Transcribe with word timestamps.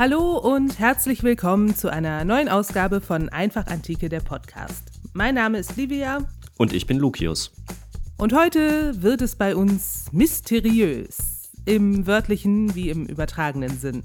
Hallo 0.00 0.38
und 0.38 0.78
herzlich 0.78 1.22
willkommen 1.24 1.76
zu 1.76 1.92
einer 1.92 2.24
neuen 2.24 2.48
Ausgabe 2.48 3.02
von 3.02 3.28
Einfach 3.28 3.66
Antike, 3.66 4.08
der 4.08 4.20
Podcast. 4.20 4.82
Mein 5.12 5.34
Name 5.34 5.58
ist 5.58 5.76
Livia. 5.76 6.26
Und 6.56 6.72
ich 6.72 6.86
bin 6.86 6.96
Lucius. 6.96 7.52
Und 8.16 8.32
heute 8.32 9.02
wird 9.02 9.20
es 9.20 9.36
bei 9.36 9.54
uns 9.54 10.06
mysteriös. 10.10 11.50
Im 11.66 12.06
wörtlichen 12.06 12.74
wie 12.74 12.88
im 12.88 13.04
übertragenen 13.04 13.78
Sinn. 13.78 14.02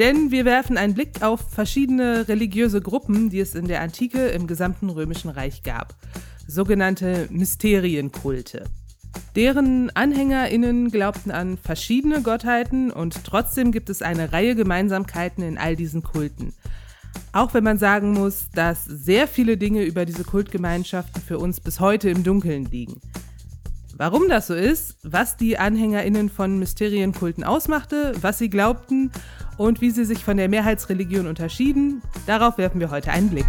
Denn 0.00 0.32
wir 0.32 0.44
werfen 0.46 0.76
einen 0.76 0.94
Blick 0.94 1.22
auf 1.22 1.48
verschiedene 1.48 2.26
religiöse 2.26 2.80
Gruppen, 2.80 3.30
die 3.30 3.38
es 3.38 3.54
in 3.54 3.68
der 3.68 3.82
Antike 3.82 4.26
im 4.26 4.48
gesamten 4.48 4.90
Römischen 4.90 5.30
Reich 5.30 5.62
gab. 5.62 5.94
Sogenannte 6.48 7.28
Mysterienkulte. 7.30 8.64
Deren 9.34 9.90
AnhängerInnen 9.94 10.90
glaubten 10.90 11.30
an 11.30 11.58
verschiedene 11.58 12.22
Gottheiten 12.22 12.90
und 12.90 13.24
trotzdem 13.24 13.70
gibt 13.70 13.90
es 13.90 14.00
eine 14.02 14.32
Reihe 14.32 14.54
Gemeinsamkeiten 14.54 15.44
in 15.44 15.58
all 15.58 15.76
diesen 15.76 16.02
Kulten. 16.02 16.54
Auch 17.32 17.52
wenn 17.52 17.64
man 17.64 17.78
sagen 17.78 18.12
muss, 18.12 18.48
dass 18.54 18.84
sehr 18.84 19.28
viele 19.28 19.58
Dinge 19.58 19.82
über 19.84 20.06
diese 20.06 20.24
Kultgemeinschaften 20.24 21.20
für 21.20 21.38
uns 21.38 21.60
bis 21.60 21.80
heute 21.80 22.08
im 22.08 22.24
Dunkeln 22.24 22.64
liegen. 22.64 23.00
Warum 23.98 24.28
das 24.28 24.46
so 24.48 24.54
ist, 24.54 24.96
was 25.02 25.36
die 25.36 25.58
AnhängerInnen 25.58 26.28
von 26.28 26.58
Mysterienkulten 26.58 27.44
ausmachte, 27.44 28.12
was 28.20 28.38
sie 28.38 28.50
glaubten 28.50 29.10
und 29.56 29.80
wie 29.80 29.90
sie 29.90 30.04
sich 30.04 30.22
von 30.22 30.36
der 30.36 30.48
Mehrheitsreligion 30.48 31.26
unterschieden, 31.26 32.02
darauf 32.26 32.58
werfen 32.58 32.80
wir 32.80 32.90
heute 32.90 33.10
einen 33.10 33.30
Blick. 33.30 33.46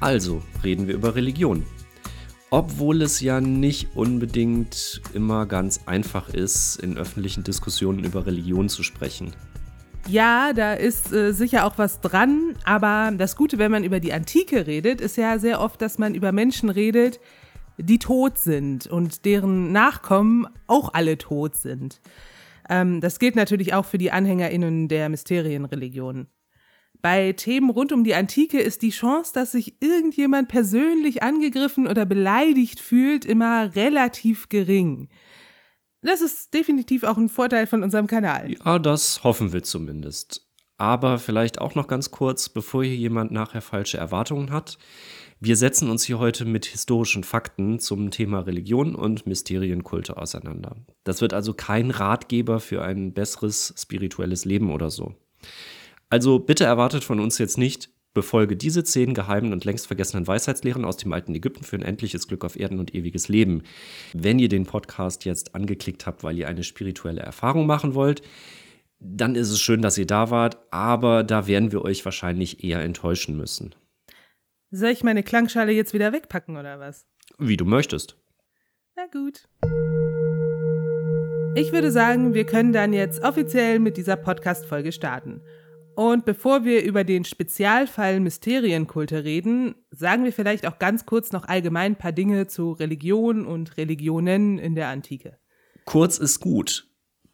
Also 0.00 0.42
reden 0.62 0.86
wir 0.86 0.94
über 0.94 1.14
Religion. 1.14 1.64
Obwohl 2.50 3.02
es 3.02 3.20
ja 3.20 3.40
nicht 3.40 3.96
unbedingt 3.96 5.00
immer 5.14 5.46
ganz 5.46 5.80
einfach 5.86 6.28
ist, 6.28 6.76
in 6.76 6.96
öffentlichen 6.96 7.42
Diskussionen 7.42 8.04
über 8.04 8.26
Religion 8.26 8.68
zu 8.68 8.82
sprechen. 8.82 9.32
Ja, 10.08 10.52
da 10.52 10.74
ist 10.74 11.12
äh, 11.12 11.32
sicher 11.32 11.64
auch 11.64 11.78
was 11.78 12.00
dran, 12.00 12.54
aber 12.64 13.12
das 13.16 13.34
Gute, 13.34 13.58
wenn 13.58 13.72
man 13.72 13.82
über 13.82 13.98
die 13.98 14.12
Antike 14.12 14.66
redet, 14.68 15.00
ist 15.00 15.16
ja 15.16 15.38
sehr 15.40 15.60
oft, 15.60 15.82
dass 15.82 15.98
man 15.98 16.14
über 16.14 16.30
Menschen 16.30 16.70
redet, 16.70 17.18
die 17.76 17.98
tot 17.98 18.38
sind 18.38 18.86
und 18.86 19.24
deren 19.24 19.72
Nachkommen 19.72 20.46
auch 20.68 20.94
alle 20.94 21.18
tot 21.18 21.56
sind. 21.56 22.00
Ähm, 22.70 23.00
das 23.00 23.18
gilt 23.18 23.34
natürlich 23.34 23.74
auch 23.74 23.84
für 23.84 23.98
die 23.98 24.12
AnhängerInnen 24.12 24.86
der 24.86 25.08
Mysterienreligionen. 25.08 26.28
Bei 27.08 27.34
Themen 27.34 27.70
rund 27.70 27.92
um 27.92 28.02
die 28.02 28.16
Antike 28.16 28.58
ist 28.58 28.82
die 28.82 28.90
Chance, 28.90 29.30
dass 29.32 29.52
sich 29.52 29.80
irgendjemand 29.80 30.48
persönlich 30.48 31.22
angegriffen 31.22 31.86
oder 31.86 32.04
beleidigt 32.04 32.80
fühlt, 32.80 33.24
immer 33.24 33.76
relativ 33.76 34.48
gering. 34.48 35.08
Das 36.02 36.20
ist 36.20 36.52
definitiv 36.52 37.04
auch 37.04 37.16
ein 37.16 37.28
Vorteil 37.28 37.68
von 37.68 37.84
unserem 37.84 38.08
Kanal. 38.08 38.56
Ja, 38.58 38.80
das 38.80 39.22
hoffen 39.22 39.52
wir 39.52 39.62
zumindest. 39.62 40.48
Aber 40.78 41.20
vielleicht 41.20 41.60
auch 41.60 41.76
noch 41.76 41.86
ganz 41.86 42.10
kurz, 42.10 42.48
bevor 42.48 42.82
hier 42.82 42.96
jemand 42.96 43.30
nachher 43.30 43.62
falsche 43.62 43.98
Erwartungen 43.98 44.50
hat. 44.50 44.76
Wir 45.38 45.54
setzen 45.54 45.88
uns 45.90 46.02
hier 46.02 46.18
heute 46.18 46.44
mit 46.44 46.66
historischen 46.66 47.22
Fakten 47.22 47.78
zum 47.78 48.10
Thema 48.10 48.40
Religion 48.40 48.96
und 48.96 49.28
Mysterienkulte 49.28 50.16
auseinander. 50.16 50.74
Das 51.04 51.20
wird 51.20 51.34
also 51.34 51.54
kein 51.54 51.92
Ratgeber 51.92 52.58
für 52.58 52.82
ein 52.82 53.14
besseres 53.14 53.72
spirituelles 53.78 54.44
Leben 54.44 54.72
oder 54.72 54.90
so. 54.90 55.14
Also 56.08 56.38
bitte 56.38 56.64
erwartet 56.64 57.04
von 57.04 57.20
uns 57.20 57.38
jetzt 57.38 57.58
nicht, 57.58 57.90
befolge 58.14 58.56
diese 58.56 58.82
zehn 58.84 59.12
geheimen 59.12 59.52
und 59.52 59.64
längst 59.64 59.86
vergessenen 59.86 60.26
Weisheitslehren 60.26 60.84
aus 60.84 60.96
dem 60.96 61.12
alten 61.12 61.34
Ägypten 61.34 61.64
für 61.64 61.76
ein 61.76 61.82
endliches 61.82 62.28
Glück 62.28 62.44
auf 62.44 62.58
Erden 62.58 62.78
und 62.78 62.94
ewiges 62.94 63.28
Leben. 63.28 63.62
Wenn 64.14 64.38
ihr 64.38 64.48
den 64.48 64.66
Podcast 64.66 65.24
jetzt 65.24 65.54
angeklickt 65.54 66.06
habt, 66.06 66.24
weil 66.24 66.38
ihr 66.38 66.48
eine 66.48 66.64
spirituelle 66.64 67.20
Erfahrung 67.20 67.66
machen 67.66 67.94
wollt, 67.94 68.22
dann 68.98 69.34
ist 69.34 69.50
es 69.50 69.60
schön, 69.60 69.82
dass 69.82 69.98
ihr 69.98 70.06
da 70.06 70.30
wart, 70.30 70.56
aber 70.70 71.24
da 71.24 71.46
werden 71.46 71.72
wir 71.72 71.82
euch 71.82 72.04
wahrscheinlich 72.04 72.64
eher 72.64 72.80
enttäuschen 72.80 73.36
müssen. 73.36 73.74
Soll 74.70 74.90
ich 74.90 75.04
meine 75.04 75.22
Klangschale 75.22 75.72
jetzt 75.72 75.92
wieder 75.92 76.12
wegpacken 76.12 76.56
oder 76.56 76.80
was? 76.80 77.06
Wie 77.38 77.56
du 77.56 77.64
möchtest. 77.64 78.16
Na 78.96 79.06
gut. 79.12 79.46
Ich 81.54 81.72
würde 81.72 81.90
sagen, 81.90 82.34
wir 82.34 82.46
können 82.46 82.72
dann 82.72 82.92
jetzt 82.92 83.22
offiziell 83.22 83.78
mit 83.78 83.96
dieser 83.96 84.16
Podcast-Folge 84.16 84.92
starten. 84.92 85.42
Und 85.96 86.26
bevor 86.26 86.66
wir 86.66 86.84
über 86.84 87.04
den 87.04 87.24
Spezialfall 87.24 88.20
Mysterienkulte 88.20 89.24
reden, 89.24 89.74
sagen 89.90 90.24
wir 90.24 90.32
vielleicht 90.32 90.66
auch 90.66 90.78
ganz 90.78 91.06
kurz 91.06 91.32
noch 91.32 91.48
allgemein 91.48 91.92
ein 91.92 91.96
paar 91.96 92.12
Dinge 92.12 92.46
zu 92.48 92.72
Religion 92.72 93.46
und 93.46 93.78
Religionen 93.78 94.58
in 94.58 94.74
der 94.74 94.88
Antike. 94.88 95.38
Kurz 95.86 96.18
ist 96.18 96.40
gut. 96.40 96.86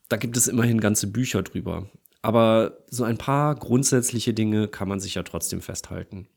Da 0.08 0.16
gibt 0.16 0.36
es 0.36 0.46
immerhin 0.46 0.80
ganze 0.80 1.08
Bücher 1.08 1.42
drüber. 1.42 1.90
Aber 2.22 2.78
so 2.88 3.02
ein 3.02 3.18
paar 3.18 3.56
grundsätzliche 3.56 4.32
Dinge 4.32 4.68
kann 4.68 4.86
man 4.86 5.00
sich 5.00 5.16
ja 5.16 5.24
trotzdem 5.24 5.60
festhalten. 5.60 6.28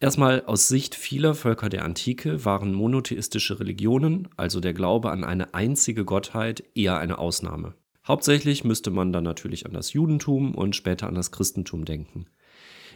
Erstmal 0.00 0.44
aus 0.44 0.68
Sicht 0.68 0.94
vieler 0.94 1.34
Völker 1.34 1.70
der 1.70 1.86
Antike 1.86 2.44
waren 2.44 2.74
monotheistische 2.74 3.58
Religionen, 3.58 4.28
also 4.36 4.60
der 4.60 4.74
Glaube 4.74 5.10
an 5.10 5.24
eine 5.24 5.54
einzige 5.54 6.04
Gottheit, 6.04 6.62
eher 6.74 6.98
eine 6.98 7.16
Ausnahme. 7.16 7.72
Hauptsächlich 8.06 8.64
müsste 8.64 8.90
man 8.90 9.12
dann 9.12 9.24
natürlich 9.24 9.66
an 9.66 9.72
das 9.72 9.92
Judentum 9.92 10.54
und 10.54 10.76
später 10.76 11.06
an 11.06 11.14
das 11.14 11.32
Christentum 11.32 11.84
denken. 11.84 12.26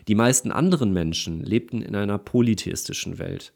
Die 0.07 0.15
meisten 0.15 0.53
anderen 0.53 0.93
Menschen 0.93 1.43
lebten 1.43 1.83
in 1.83 1.95
einer 1.95 2.19
polytheistischen 2.19 3.19
Welt. 3.19 3.55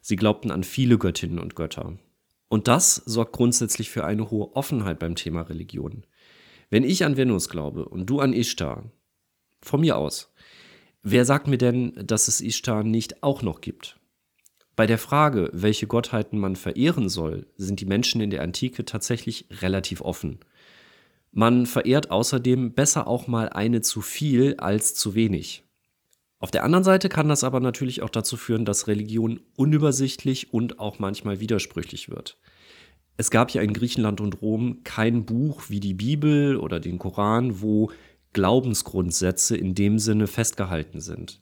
Sie 0.00 0.16
glaubten 0.16 0.50
an 0.50 0.64
viele 0.64 0.98
Göttinnen 0.98 1.38
und 1.38 1.56
Götter. 1.56 1.98
Und 2.48 2.68
das 2.68 2.96
sorgt 2.96 3.32
grundsätzlich 3.32 3.90
für 3.90 4.04
eine 4.04 4.30
hohe 4.30 4.54
Offenheit 4.54 4.98
beim 4.98 5.14
Thema 5.14 5.42
Religion. 5.42 6.04
Wenn 6.70 6.84
ich 6.84 7.04
an 7.04 7.16
Venus 7.16 7.48
glaube 7.48 7.86
und 7.88 8.06
du 8.06 8.20
an 8.20 8.32
Ishtar, 8.32 8.90
von 9.60 9.80
mir 9.80 9.96
aus, 9.96 10.32
wer 11.02 11.24
sagt 11.24 11.46
mir 11.46 11.58
denn, 11.58 11.92
dass 12.04 12.28
es 12.28 12.40
Ishtar 12.40 12.82
nicht 12.82 13.22
auch 13.22 13.42
noch 13.42 13.60
gibt? 13.60 13.98
Bei 14.76 14.86
der 14.86 14.98
Frage, 14.98 15.50
welche 15.52 15.86
Gottheiten 15.86 16.38
man 16.38 16.56
verehren 16.56 17.08
soll, 17.08 17.46
sind 17.56 17.80
die 17.80 17.86
Menschen 17.86 18.20
in 18.20 18.30
der 18.30 18.42
Antike 18.42 18.84
tatsächlich 18.84 19.46
relativ 19.62 20.00
offen. 20.00 20.40
Man 21.36 21.66
verehrt 21.66 22.12
außerdem 22.12 22.74
besser 22.74 23.08
auch 23.08 23.26
mal 23.26 23.48
eine 23.48 23.80
zu 23.80 24.02
viel 24.02 24.54
als 24.58 24.94
zu 24.94 25.16
wenig. 25.16 25.64
Auf 26.38 26.52
der 26.52 26.62
anderen 26.62 26.84
Seite 26.84 27.08
kann 27.08 27.28
das 27.28 27.42
aber 27.42 27.58
natürlich 27.58 28.02
auch 28.02 28.10
dazu 28.10 28.36
führen, 28.36 28.64
dass 28.64 28.86
Religion 28.86 29.40
unübersichtlich 29.56 30.54
und 30.54 30.78
auch 30.78 31.00
manchmal 31.00 31.40
widersprüchlich 31.40 32.08
wird. 32.08 32.38
Es 33.16 33.32
gab 33.32 33.50
ja 33.50 33.62
in 33.62 33.72
Griechenland 33.72 34.20
und 34.20 34.42
Rom 34.42 34.84
kein 34.84 35.26
Buch 35.26 35.64
wie 35.68 35.80
die 35.80 35.94
Bibel 35.94 36.56
oder 36.56 36.78
den 36.78 36.98
Koran, 37.00 37.60
wo 37.60 37.90
Glaubensgrundsätze 38.32 39.56
in 39.56 39.74
dem 39.74 39.98
Sinne 39.98 40.28
festgehalten 40.28 41.00
sind. 41.00 41.40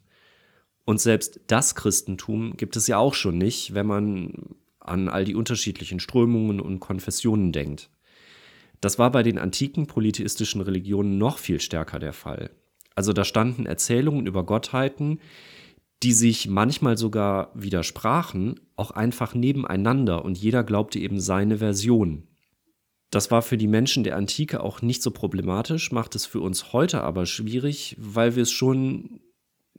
Und 0.85 1.01
selbst 1.01 1.39
das 1.45 1.75
Christentum 1.75 2.57
gibt 2.57 2.77
es 2.77 2.87
ja 2.87 2.97
auch 2.97 3.13
schon 3.13 3.37
nicht, 3.37 3.75
wenn 3.75 3.85
man 3.85 4.55
an 4.79 5.07
all 5.07 5.23
die 5.23 5.35
unterschiedlichen 5.35 5.99
Strömungen 5.99 6.59
und 6.59 6.79
Konfessionen 6.79 7.51
denkt. 7.51 7.91
Das 8.83 8.99
war 8.99 9.13
bei 9.13 9.23
den 9.23 9.39
antiken 9.39 9.87
polytheistischen 9.87 10.59
Religionen 10.59 11.17
noch 11.17 11.37
viel 11.37 11.61
stärker 11.61 11.99
der 11.99 12.11
Fall. 12.11 12.49
Also 12.95 13.13
da 13.13 13.23
standen 13.23 13.65
Erzählungen 13.65 14.27
über 14.27 14.45
Gottheiten, 14.45 15.21
die 16.03 16.11
sich 16.11 16.49
manchmal 16.49 16.97
sogar 16.97 17.51
widersprachen, 17.53 18.59
auch 18.75 18.91
einfach 18.91 19.35
nebeneinander 19.35 20.25
und 20.25 20.37
jeder 20.37 20.65
glaubte 20.65 20.99
eben 20.99 21.21
seine 21.21 21.59
Version. 21.59 22.27
Das 23.09 23.31
war 23.31 23.41
für 23.41 23.57
die 23.57 23.69
Menschen 23.69 24.03
der 24.03 24.17
Antike 24.17 24.61
auch 24.61 24.81
nicht 24.81 25.01
so 25.01 25.11
problematisch, 25.11 25.93
macht 25.93 26.13
es 26.15 26.25
für 26.25 26.41
uns 26.41 26.73
heute 26.73 27.03
aber 27.03 27.25
schwierig, 27.25 27.95
weil 27.97 28.35
wir 28.35 28.43
es 28.43 28.51
schon 28.51 29.21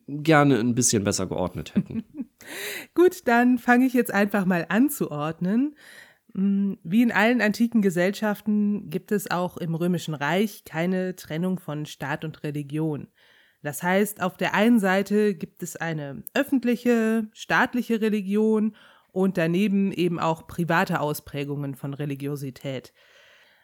gerne 0.06 0.59
ein 0.59 0.75
bisschen 0.75 1.04
besser 1.04 1.26
geordnet 1.26 1.75
hätten. 1.75 2.04
Gut, 2.95 3.28
dann 3.28 3.59
fange 3.59 3.84
ich 3.84 3.92
jetzt 3.92 4.15
einfach 4.15 4.47
mal 4.47 4.65
an 4.71 4.89
zu 4.89 5.10
ordnen. 5.10 5.74
Mm, 6.34 6.75
wie 6.83 7.03
in 7.03 7.13
allen 7.13 7.41
antiken 7.41 7.81
Gesellschaften 7.81 8.91
gibt 8.91 9.13
es 9.13 9.31
auch 9.31 9.57
im 9.57 9.75
Römischen 9.75 10.15
Reich 10.15 10.65
keine 10.65 11.16
Trennung 11.16 11.59
von 11.60 11.86
Staat 11.86 12.25
und 12.25 12.42
Religion. 12.42 13.09
Das 13.63 13.83
heißt, 13.83 14.21
auf 14.21 14.36
der 14.36 14.53
einen 14.53 14.78
Seite 14.78 15.34
gibt 15.34 15.63
es 15.63 15.77
eine 15.77 16.22
öffentliche, 16.34 17.28
staatliche 17.33 18.01
Religion 18.01 18.77
und 19.13 19.39
daneben 19.39 19.92
eben 19.92 20.19
auch 20.19 20.47
private 20.47 21.01
Ausprägungen 21.01 21.77
von 21.77 21.95
Religiosität. 21.95 22.92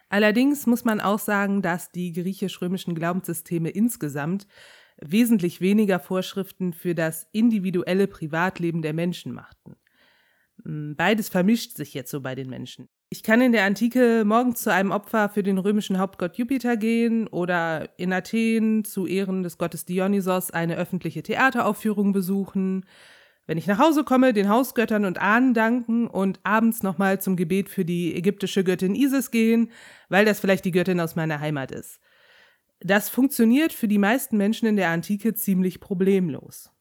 Allerdings 0.09 0.65
muss 0.65 0.85
man 0.85 1.01
auch 1.01 1.19
sagen, 1.19 1.61
dass 1.61 1.91
die 1.91 2.13
griechisch-römischen 2.13 2.95
Glaubenssysteme 2.95 3.69
insgesamt 3.69 4.47
wesentlich 5.01 5.61
weniger 5.61 5.99
Vorschriften 5.99 6.73
für 6.73 6.95
das 6.95 7.27
individuelle 7.31 8.07
Privatleben 8.07 8.81
der 8.81 8.93
Menschen 8.93 9.33
machten. 9.33 9.75
Hm, 10.63 10.95
beides 10.95 11.29
vermischt 11.29 11.75
sich 11.75 11.93
jetzt 11.93 12.11
so 12.11 12.21
bei 12.21 12.35
den 12.35 12.49
Menschen. 12.49 12.87
Ich 13.09 13.23
kann 13.23 13.41
in 13.41 13.51
der 13.51 13.65
Antike 13.65 14.23
morgens 14.25 14.61
zu 14.61 14.71
einem 14.71 14.91
Opfer 14.91 15.27
für 15.27 15.43
den 15.43 15.57
römischen 15.57 15.97
Hauptgott 15.97 16.37
Jupiter 16.37 16.77
gehen 16.77 17.27
oder 17.27 17.89
in 17.97 18.13
Athen 18.13 18.85
zu 18.85 19.05
Ehren 19.05 19.43
des 19.43 19.57
Gottes 19.57 19.85
Dionysos 19.85 20.51
eine 20.51 20.77
öffentliche 20.77 21.21
Theateraufführung 21.21 22.13
besuchen. 22.13 22.85
Wenn 23.47 23.57
ich 23.57 23.67
nach 23.67 23.79
Hause 23.79 24.05
komme, 24.05 24.31
den 24.31 24.47
Hausgöttern 24.47 25.03
und 25.03 25.21
Ahnen 25.21 25.53
danken 25.53 26.07
und 26.07 26.39
abends 26.43 26.83
nochmal 26.83 27.19
zum 27.19 27.35
Gebet 27.35 27.67
für 27.67 27.83
die 27.83 28.15
ägyptische 28.15 28.63
Göttin 28.63 28.95
Isis 28.95 29.29
gehen, 29.29 29.71
weil 30.07 30.23
das 30.23 30.39
vielleicht 30.39 30.63
die 30.63 30.71
Göttin 30.71 31.01
aus 31.01 31.17
meiner 31.17 31.41
Heimat 31.41 31.71
ist. 31.71 31.99
Das 32.79 33.09
funktioniert 33.09 33.73
für 33.73 33.89
die 33.89 33.97
meisten 33.97 34.37
Menschen 34.37 34.67
in 34.67 34.77
der 34.77 34.89
Antike 34.89 35.33
ziemlich 35.33 35.81
problemlos. 35.81 36.71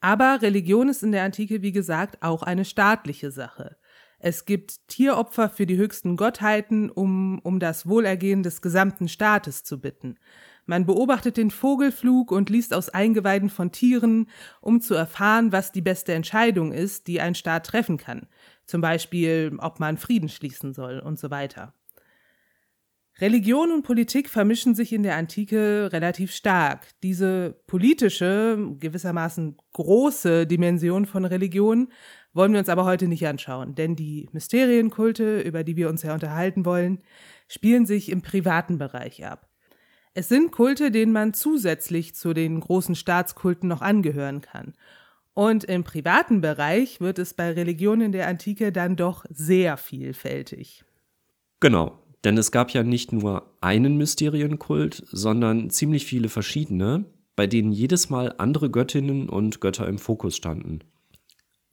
Aber 0.00 0.40
Religion 0.42 0.88
ist 0.88 1.02
in 1.02 1.12
der 1.12 1.24
Antike, 1.24 1.62
wie 1.62 1.72
gesagt, 1.72 2.22
auch 2.22 2.42
eine 2.42 2.64
staatliche 2.64 3.30
Sache. 3.30 3.76
Es 4.18 4.44
gibt 4.44 4.86
Tieropfer 4.88 5.48
für 5.48 5.64
die 5.66 5.78
höchsten 5.78 6.16
Gottheiten, 6.16 6.90
um 6.90 7.38
um 7.40 7.58
das 7.58 7.86
Wohlergehen 7.86 8.42
des 8.42 8.60
gesamten 8.60 9.08
Staates 9.08 9.64
zu 9.64 9.80
bitten. 9.80 10.18
Man 10.66 10.86
beobachtet 10.86 11.36
den 11.36 11.50
Vogelflug 11.50 12.30
und 12.30 12.50
liest 12.50 12.74
aus 12.74 12.90
Eingeweiden 12.90 13.48
von 13.48 13.72
Tieren, 13.72 14.28
um 14.60 14.80
zu 14.80 14.94
erfahren, 14.94 15.52
was 15.52 15.72
die 15.72 15.80
beste 15.80 16.12
Entscheidung 16.12 16.72
ist, 16.72 17.06
die 17.06 17.20
ein 17.20 17.34
Staat 17.34 17.66
treffen 17.66 17.96
kann. 17.96 18.28
Zum 18.66 18.80
Beispiel, 18.80 19.56
ob 19.58 19.80
man 19.80 19.96
Frieden 19.96 20.28
schließen 20.28 20.74
soll 20.74 21.00
und 21.00 21.18
so 21.18 21.30
weiter. 21.30 21.74
Religion 23.20 23.70
und 23.70 23.82
Politik 23.82 24.30
vermischen 24.30 24.74
sich 24.74 24.94
in 24.94 25.02
der 25.02 25.16
Antike 25.16 25.90
relativ 25.92 26.32
stark. 26.32 26.86
Diese 27.02 27.60
politische, 27.66 28.74
gewissermaßen 28.78 29.58
große 29.74 30.46
Dimension 30.46 31.04
von 31.04 31.26
Religion 31.26 31.92
wollen 32.32 32.52
wir 32.52 32.60
uns 32.60 32.70
aber 32.70 32.86
heute 32.86 33.08
nicht 33.08 33.26
anschauen, 33.26 33.74
denn 33.74 33.94
die 33.94 34.30
Mysterienkulte, 34.32 35.40
über 35.40 35.64
die 35.64 35.76
wir 35.76 35.90
uns 35.90 36.02
ja 36.02 36.14
unterhalten 36.14 36.64
wollen, 36.64 37.02
spielen 37.46 37.84
sich 37.84 38.10
im 38.10 38.22
privaten 38.22 38.78
Bereich 38.78 39.26
ab. 39.26 39.50
Es 40.14 40.28
sind 40.28 40.50
Kulte, 40.50 40.90
denen 40.90 41.12
man 41.12 41.34
zusätzlich 41.34 42.14
zu 42.14 42.32
den 42.32 42.58
großen 42.58 42.94
Staatskulten 42.94 43.68
noch 43.68 43.82
angehören 43.82 44.40
kann. 44.40 44.74
Und 45.34 45.64
im 45.64 45.84
privaten 45.84 46.40
Bereich 46.40 47.00
wird 47.00 47.18
es 47.18 47.34
bei 47.34 47.52
Religionen 47.52 48.02
in 48.02 48.12
der 48.12 48.28
Antike 48.28 48.72
dann 48.72 48.96
doch 48.96 49.24
sehr 49.28 49.76
vielfältig. 49.76 50.84
Genau, 51.60 51.98
denn 52.24 52.36
es 52.36 52.50
gab 52.50 52.70
ja 52.72 52.82
nicht 52.82 53.12
nur 53.12 53.50
einen 53.60 53.96
Mysterienkult, 53.96 55.02
sondern 55.10 55.70
ziemlich 55.70 56.06
viele 56.06 56.28
verschiedene, 56.28 57.04
bei 57.36 57.46
denen 57.46 57.72
jedes 57.72 58.10
Mal 58.10 58.34
andere 58.38 58.70
Göttinnen 58.70 59.28
und 59.28 59.60
Götter 59.60 59.88
im 59.88 59.98
Fokus 59.98 60.36
standen. 60.36 60.80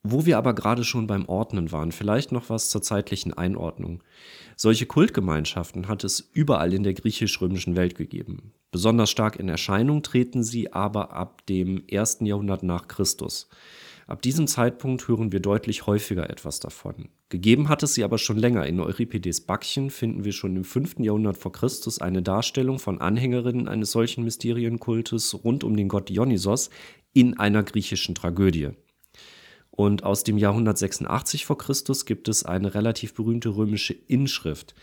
Wo 0.03 0.25
wir 0.25 0.37
aber 0.37 0.53
gerade 0.53 0.85
schon 0.85 1.07
beim 1.07 1.27
Ordnen 1.27 1.71
waren, 1.73 1.91
vielleicht 1.91 2.31
noch 2.31 2.49
was 2.49 2.69
zur 2.69 2.81
zeitlichen 2.81 3.33
Einordnung. 3.33 4.01
Solche 4.55 4.85
Kultgemeinschaften 4.85 5.89
hat 5.89 6.05
es 6.05 6.29
überall 6.31 6.73
in 6.73 6.83
der 6.83 6.93
griechisch-römischen 6.93 7.75
Welt 7.75 7.95
gegeben. 7.95 8.53
Besonders 8.71 9.09
stark 9.09 9.35
in 9.37 9.49
Erscheinung 9.49 10.03
treten 10.03 10.43
sie 10.43 10.71
aber 10.71 11.11
ab 11.11 11.45
dem 11.47 11.85
ersten 11.87 12.25
Jahrhundert 12.25 12.63
nach 12.63 12.87
Christus. 12.87 13.49
Ab 14.07 14.21
diesem 14.21 14.47
Zeitpunkt 14.47 15.09
hören 15.09 15.33
wir 15.33 15.41
deutlich 15.41 15.85
häufiger 15.85 16.29
etwas 16.29 16.61
davon. 16.61 17.09
Gegeben 17.27 17.67
hat 17.67 17.83
es 17.83 17.93
sie 17.93 18.05
aber 18.05 18.17
schon 18.17 18.37
länger. 18.37 18.65
In 18.65 18.79
Euripides 18.79 19.41
Backchen 19.41 19.89
finden 19.89 20.23
wir 20.23 20.31
schon 20.31 20.55
im 20.55 20.63
5. 20.63 20.99
Jahrhundert 20.99 21.35
vor 21.35 21.51
Christus 21.51 21.99
eine 21.99 22.21
Darstellung 22.21 22.79
von 22.79 23.01
Anhängerinnen 23.01 23.67
eines 23.67 23.91
solchen 23.91 24.23
Mysterienkultes 24.23 25.43
rund 25.43 25.65
um 25.65 25.75
den 25.75 25.89
Gott 25.89 26.07
Dionysos 26.07 26.69
in 27.11 27.37
einer 27.37 27.63
griechischen 27.63 28.15
Tragödie. 28.15 28.69
Und 29.71 30.03
aus 30.03 30.23
dem 30.23 30.37
Jahr 30.37 30.53
186 30.53 31.45
vor 31.45 31.57
Christus 31.57 32.05
gibt 32.05 32.29
es 32.29 32.45
eine 32.45 32.73
relativ 32.75 33.13
berühmte 33.13 33.49
römische 33.49 33.93
Inschrift, 33.93 34.73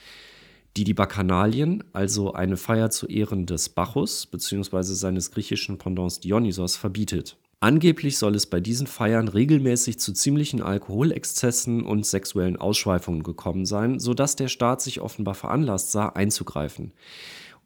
die 0.77 0.85
die 0.85 0.93
Bacchanalien, 0.93 1.83
also 1.95 2.35
eine 2.35 2.59
Feier 2.59 2.91
zu 2.91 3.07
Ehren 3.07 3.47
des 3.47 3.71
Bacchus 3.71 4.27
bzw. 4.27 4.83
seines 4.83 5.31
griechischen 5.31 5.79
Pendants 5.79 6.21
Dionysos, 6.21 6.77
verbietet. 6.77 7.39
Angeblich 7.65 8.19
soll 8.19 8.35
es 8.35 8.45
bei 8.45 8.61
diesen 8.61 8.87
Feiern 8.87 9.27
regelmäßig 9.27 9.99
zu 9.99 10.13
ziemlichen 10.13 10.61
Alkoholexzessen 10.61 11.83
und 11.83 12.05
sexuellen 12.05 12.59
Ausschweifungen 12.59 13.23
gekommen 13.23 13.65
sein, 13.65 13.99
sodass 13.99 14.37
der 14.37 14.49
Staat 14.49 14.83
sich 14.83 15.01
offenbar 15.01 15.35
veranlasst 15.35 15.91
sah, 15.91 16.11
einzugreifen. 16.11 16.93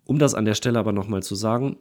Um 0.05 0.21
das 0.21 0.35
an 0.35 0.45
der 0.45 0.55
Stelle 0.55 0.79
aber 0.79 0.93
nochmal 0.93 1.25
zu 1.25 1.35
sagen, 1.35 1.79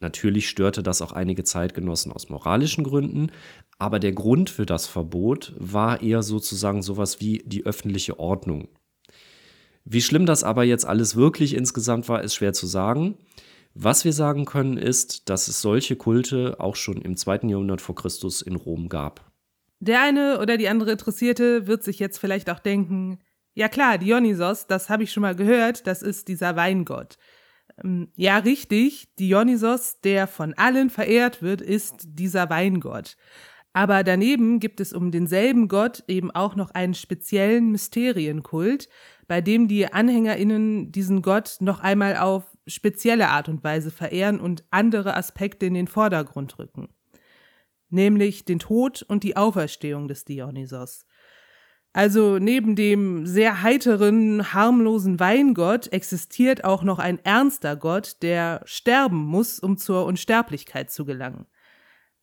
Natürlich 0.00 0.50
störte 0.50 0.82
das 0.82 1.00
auch 1.00 1.12
einige 1.12 1.44
Zeitgenossen 1.44 2.12
aus 2.12 2.28
moralischen 2.28 2.84
Gründen, 2.84 3.30
aber 3.78 3.98
der 3.98 4.12
Grund 4.12 4.50
für 4.50 4.66
das 4.66 4.86
Verbot 4.86 5.54
war 5.56 6.02
eher 6.02 6.22
sozusagen 6.22 6.82
sowas 6.82 7.22
wie 7.22 7.42
die 7.46 7.64
öffentliche 7.64 8.18
Ordnung. 8.18 8.68
Wie 9.86 10.02
schlimm 10.02 10.26
das 10.26 10.44
aber 10.44 10.64
jetzt 10.64 10.84
alles 10.84 11.16
wirklich 11.16 11.54
insgesamt 11.54 12.10
war, 12.10 12.22
ist 12.22 12.34
schwer 12.34 12.52
zu 12.52 12.66
sagen. 12.66 13.16
Was 13.74 14.04
wir 14.04 14.12
sagen 14.12 14.44
können, 14.44 14.76
ist, 14.76 15.28
dass 15.28 15.48
es 15.48 15.60
solche 15.60 15.96
Kulte 15.96 16.56
auch 16.60 16.76
schon 16.76 17.02
im 17.02 17.16
zweiten 17.16 17.48
Jahrhundert 17.48 17.80
vor 17.80 17.96
Christus 17.96 18.40
in 18.40 18.54
Rom 18.54 18.88
gab. 18.88 19.32
Der 19.80 20.00
eine 20.00 20.40
oder 20.40 20.56
die 20.56 20.68
andere 20.68 20.92
Interessierte 20.92 21.66
wird 21.66 21.82
sich 21.82 21.98
jetzt 21.98 22.18
vielleicht 22.18 22.48
auch 22.50 22.60
denken, 22.60 23.18
ja 23.52 23.68
klar, 23.68 23.98
Dionysos, 23.98 24.68
das 24.68 24.88
habe 24.88 25.02
ich 25.02 25.12
schon 25.12 25.22
mal 25.22 25.34
gehört, 25.34 25.86
das 25.86 26.02
ist 26.02 26.28
dieser 26.28 26.54
Weingott. 26.56 27.18
Ähm, 27.82 28.08
ja, 28.14 28.38
richtig. 28.38 29.14
Dionysos, 29.18 30.00
der 30.00 30.26
von 30.26 30.54
allen 30.54 30.90
verehrt 30.90 31.42
wird, 31.42 31.60
ist 31.60 31.94
dieser 32.04 32.50
Weingott. 32.50 33.16
Aber 33.72 34.04
daneben 34.04 34.60
gibt 34.60 34.80
es 34.80 34.92
um 34.92 35.10
denselben 35.10 35.66
Gott 35.66 36.04
eben 36.06 36.30
auch 36.30 36.54
noch 36.54 36.70
einen 36.70 36.94
speziellen 36.94 37.72
Mysterienkult, 37.72 38.88
bei 39.26 39.40
dem 39.40 39.66
die 39.66 39.92
AnhängerInnen 39.92 40.92
diesen 40.92 41.22
Gott 41.22 41.56
noch 41.58 41.80
einmal 41.80 42.16
auf 42.18 42.44
spezielle 42.66 43.28
Art 43.28 43.48
und 43.48 43.62
Weise 43.64 43.90
verehren 43.90 44.40
und 44.40 44.64
andere 44.70 45.16
Aspekte 45.16 45.66
in 45.66 45.74
den 45.74 45.88
Vordergrund 45.88 46.58
rücken. 46.58 46.88
Nämlich 47.90 48.44
den 48.44 48.58
Tod 48.58 49.02
und 49.02 49.22
die 49.22 49.36
Auferstehung 49.36 50.08
des 50.08 50.24
Dionysos. 50.24 51.06
Also 51.92 52.40
neben 52.40 52.74
dem 52.74 53.24
sehr 53.24 53.62
heiteren, 53.62 54.52
harmlosen 54.52 55.20
Weingott 55.20 55.92
existiert 55.92 56.64
auch 56.64 56.82
noch 56.82 56.98
ein 56.98 57.24
ernster 57.24 57.76
Gott, 57.76 58.16
der 58.22 58.62
sterben 58.64 59.18
muss, 59.18 59.60
um 59.60 59.78
zur 59.78 60.04
Unsterblichkeit 60.04 60.90
zu 60.90 61.04
gelangen. 61.04 61.46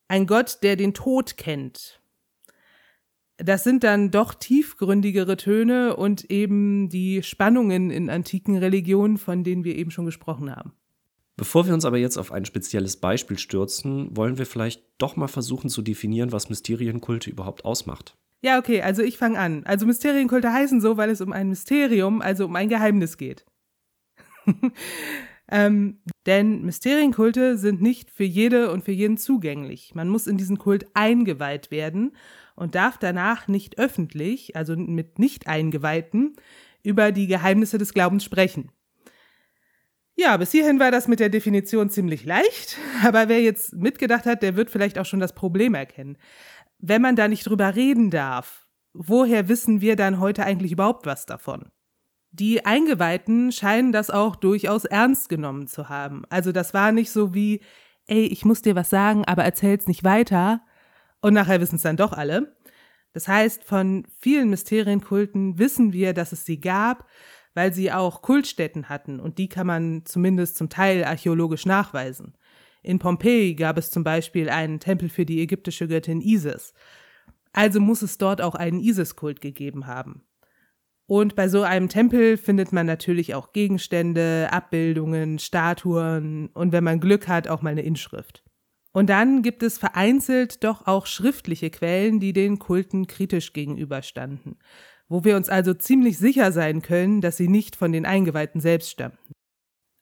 Ein 0.09 0.27
Gott, 0.27 0.57
der 0.61 0.75
den 0.75 0.93
Tod 0.93 1.37
kennt. 1.37 2.00
Das 3.43 3.63
sind 3.63 3.83
dann 3.83 4.11
doch 4.11 4.35
tiefgründigere 4.35 5.35
Töne 5.35 5.95
und 5.95 6.29
eben 6.29 6.89
die 6.89 7.23
Spannungen 7.23 7.89
in 7.89 8.09
antiken 8.09 8.57
Religionen, 8.57 9.17
von 9.17 9.43
denen 9.43 9.63
wir 9.63 9.75
eben 9.75 9.89
schon 9.89 10.05
gesprochen 10.05 10.55
haben. 10.55 10.73
Bevor 11.37 11.65
wir 11.65 11.73
uns 11.73 11.85
aber 11.85 11.97
jetzt 11.97 12.17
auf 12.17 12.31
ein 12.31 12.45
spezielles 12.45 12.97
Beispiel 12.97 13.39
stürzen, 13.39 14.15
wollen 14.15 14.37
wir 14.37 14.45
vielleicht 14.45 14.83
doch 14.99 15.15
mal 15.15 15.27
versuchen 15.27 15.69
zu 15.69 15.81
definieren, 15.81 16.31
was 16.31 16.49
Mysterienkulte 16.49 17.31
überhaupt 17.31 17.65
ausmacht. 17.65 18.15
Ja, 18.43 18.59
okay, 18.59 18.81
also 18.81 19.01
ich 19.01 19.17
fange 19.17 19.39
an. 19.39 19.63
Also 19.65 19.85
Mysterienkulte 19.87 20.51
heißen 20.51 20.81
so, 20.81 20.97
weil 20.97 21.09
es 21.09 21.21
um 21.21 21.31
ein 21.31 21.49
Mysterium, 21.49 22.21
also 22.21 22.45
um 22.45 22.55
ein 22.55 22.69
Geheimnis 22.69 23.17
geht. 23.17 23.45
ähm, 25.51 26.01
denn 26.25 26.63
Mysterienkulte 26.63 27.57
sind 27.57 27.81
nicht 27.81 28.09
für 28.09 28.23
jede 28.23 28.71
und 28.71 28.83
für 28.83 28.91
jeden 28.91 29.17
zugänglich. 29.17 29.93
Man 29.93 30.09
muss 30.09 30.27
in 30.27 30.37
diesen 30.37 30.57
Kult 30.57 30.87
eingeweiht 30.93 31.71
werden 31.71 32.15
und 32.55 32.75
darf 32.75 32.97
danach 32.97 33.47
nicht 33.47 33.77
öffentlich, 33.77 34.55
also 34.55 34.75
mit 34.75 35.19
Nicht-Eingeweihten, 35.19 36.33
über 36.83 37.11
die 37.11 37.27
Geheimnisse 37.27 37.77
des 37.77 37.93
Glaubens 37.93 38.23
sprechen. 38.23 38.71
Ja, 40.15 40.37
bis 40.37 40.51
hierhin 40.51 40.79
war 40.79 40.91
das 40.91 41.07
mit 41.07 41.19
der 41.19 41.29
Definition 41.29 41.89
ziemlich 41.89 42.25
leicht, 42.25 42.77
aber 43.03 43.29
wer 43.29 43.41
jetzt 43.41 43.73
mitgedacht 43.73 44.25
hat, 44.25 44.41
der 44.41 44.55
wird 44.55 44.69
vielleicht 44.69 44.97
auch 44.97 45.05
schon 45.05 45.19
das 45.19 45.33
Problem 45.33 45.73
erkennen 45.73 46.17
wenn 46.81 47.01
man 47.01 47.15
da 47.15 47.27
nicht 47.27 47.47
drüber 47.47 47.75
reden 47.75 48.09
darf, 48.09 48.67
woher 48.93 49.47
wissen 49.47 49.81
wir 49.81 49.95
dann 49.95 50.19
heute 50.19 50.43
eigentlich 50.43 50.73
überhaupt 50.73 51.05
was 51.05 51.25
davon? 51.25 51.71
Die 52.31 52.65
Eingeweihten 52.65 53.51
scheinen 53.51 53.91
das 53.91 54.09
auch 54.09 54.37
durchaus 54.37 54.85
ernst 54.85 55.27
genommen 55.27 55.67
zu 55.67 55.89
haben. 55.89 56.23
Also 56.29 56.51
das 56.51 56.73
war 56.73 56.91
nicht 56.91 57.11
so 57.11 57.33
wie, 57.33 57.61
ey, 58.07 58.25
ich 58.25 58.45
muss 58.45 58.61
dir 58.61 58.75
was 58.75 58.89
sagen, 58.89 59.25
aber 59.25 59.43
erzähl's 59.43 59.87
nicht 59.87 60.03
weiter. 60.03 60.61
Und 61.19 61.33
nachher 61.33 61.59
wissen 61.59 61.75
es 61.75 61.81
dann 61.81 61.97
doch 61.97 62.13
alle. 62.13 62.55
Das 63.13 63.27
heißt, 63.27 63.65
von 63.65 64.07
vielen 64.19 64.49
Mysterienkulten 64.49 65.59
wissen 65.59 65.91
wir, 65.91 66.13
dass 66.13 66.31
es 66.31 66.45
sie 66.45 66.61
gab, 66.61 67.05
weil 67.53 67.73
sie 67.73 67.91
auch 67.91 68.21
Kultstätten 68.21 68.87
hatten 68.87 69.19
und 69.19 69.37
die 69.37 69.49
kann 69.49 69.67
man 69.67 70.05
zumindest 70.05 70.55
zum 70.55 70.69
Teil 70.69 71.03
archäologisch 71.03 71.65
nachweisen. 71.65 72.37
In 72.81 72.97
Pompeji 72.97 73.55
gab 73.55 73.77
es 73.77 73.91
zum 73.91 74.05
Beispiel 74.05 74.49
einen 74.49 74.79
Tempel 74.79 75.09
für 75.09 75.25
die 75.25 75.41
ägyptische 75.41 75.87
Göttin 75.87 76.21
Isis. 76.21 76.73
Also 77.51 77.81
muss 77.81 78.01
es 78.01 78.17
dort 78.17 78.41
auch 78.41 78.55
einen 78.55 78.79
Isis-Kult 78.79 79.41
gegeben 79.41 79.85
haben. 79.85 80.23
Und 81.11 81.35
bei 81.35 81.49
so 81.49 81.63
einem 81.63 81.89
Tempel 81.89 82.37
findet 82.37 82.71
man 82.71 82.85
natürlich 82.85 83.35
auch 83.35 83.51
Gegenstände, 83.51 84.47
Abbildungen, 84.49 85.39
Statuen 85.39 86.47
und 86.53 86.71
wenn 86.71 86.85
man 86.85 87.01
Glück 87.01 87.27
hat, 87.27 87.49
auch 87.49 87.61
mal 87.61 87.71
eine 87.71 87.81
Inschrift. 87.81 88.45
Und 88.93 89.09
dann 89.09 89.41
gibt 89.41 89.61
es 89.61 89.77
vereinzelt 89.77 90.63
doch 90.63 90.87
auch 90.87 91.07
schriftliche 91.07 91.69
Quellen, 91.69 92.21
die 92.21 92.31
den 92.31 92.59
Kulten 92.59 93.07
kritisch 93.07 93.51
gegenüberstanden, 93.51 94.55
wo 95.09 95.25
wir 95.25 95.35
uns 95.35 95.49
also 95.49 95.73
ziemlich 95.73 96.17
sicher 96.17 96.53
sein 96.53 96.81
können, 96.81 97.19
dass 97.19 97.35
sie 97.35 97.49
nicht 97.49 97.75
von 97.75 97.91
den 97.91 98.05
Eingeweihten 98.05 98.61
selbst 98.61 98.91
stammten. 98.91 99.33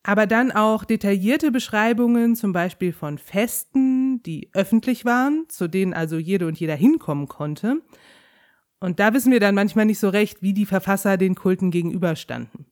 Aber 0.03 0.27
dann 0.27 0.51
auch 0.51 0.85
detaillierte 0.85 1.49
Beschreibungen, 1.49 2.35
zum 2.35 2.53
Beispiel 2.53 2.93
von 2.93 3.17
Festen, 3.17 4.21
die 4.21 4.51
öffentlich 4.53 5.05
waren, 5.05 5.45
zu 5.49 5.67
denen 5.67 5.95
also 5.95 6.17
jede 6.17 6.45
und 6.45 6.59
jeder 6.59 6.75
hinkommen 6.75 7.27
konnte. 7.27 7.81
Und 8.79 8.99
da 8.99 9.13
wissen 9.13 9.31
wir 9.31 9.39
dann 9.39 9.55
manchmal 9.55 9.85
nicht 9.85 9.99
so 9.99 10.09
recht, 10.09 10.41
wie 10.41 10.53
die 10.53 10.65
Verfasser 10.65 11.17
den 11.17 11.35
Kulten 11.35 11.71
gegenüberstanden. 11.71 12.65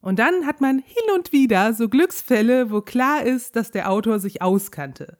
Und 0.00 0.18
dann 0.18 0.46
hat 0.46 0.60
man 0.60 0.78
hin 0.78 1.14
und 1.16 1.32
wieder 1.32 1.72
so 1.74 1.88
Glücksfälle, 1.88 2.70
wo 2.70 2.80
klar 2.80 3.24
ist, 3.24 3.56
dass 3.56 3.70
der 3.70 3.90
Autor 3.90 4.20
sich 4.20 4.42
auskannte. 4.42 5.18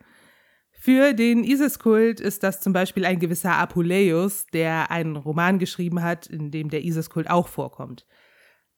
Für 0.71 1.13
den 1.13 1.43
Isis-Kult 1.43 2.21
ist 2.21 2.45
das 2.45 2.61
zum 2.61 2.73
Beispiel 2.73 3.05
ein 3.05 3.19
gewisser 3.19 3.57
Apuleius, 3.57 4.47
der 4.47 4.93
einen 4.93 5.17
Roman 5.17 5.59
geschrieben 5.59 6.03
hat, 6.03 6.27
in 6.27 6.53
dem 6.53 6.71
der 6.71 6.85
Isis-Kult 6.85 7.29
auch 7.29 7.49
vorkommt. 7.49 8.07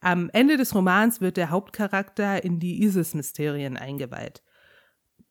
Am 0.00 0.30
Ende 0.32 0.56
des 0.56 0.74
Romans 0.74 1.20
wird 1.20 1.36
der 1.36 1.50
Hauptcharakter 1.50 2.42
in 2.42 2.58
die 2.58 2.82
Isis-Mysterien 2.82 3.76
eingeweiht. 3.76 4.42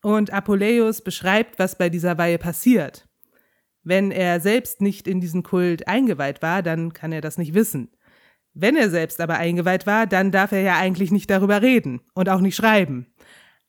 Und 0.04 0.32
Apuleius 0.32 1.02
beschreibt, 1.02 1.58
was 1.58 1.76
bei 1.76 1.90
dieser 1.90 2.20
Weihe 2.20 2.38
passiert. 2.38 3.09
Wenn 3.84 4.12
er 4.12 4.40
selbst 4.40 4.82
nicht 4.82 5.08
in 5.08 5.22
diesen 5.22 5.44
Kult 5.44 5.88
eingeweiht 5.88 6.42
war, 6.42 6.62
dann 6.62 6.94
kann 6.94 7.12
er 7.12 7.22
das 7.22 7.38
nicht 7.38 7.54
wissen. 7.54 7.92
Wenn 8.54 8.76
er 8.76 8.90
selbst 8.90 9.22
aber 9.22 9.38
eingeweiht 9.38 9.88
war, 9.88 10.08
dann 10.08 10.32
darf 10.32 10.52
er 10.52 10.62
ja 10.62 10.78
eigentlich 10.78 11.12
nicht 11.12 11.30
darüber 11.30 11.62
reden 11.62 12.02
und 12.14 12.30
auch 12.30 12.42
nicht 12.42 12.56
schreiben. 12.56 13.08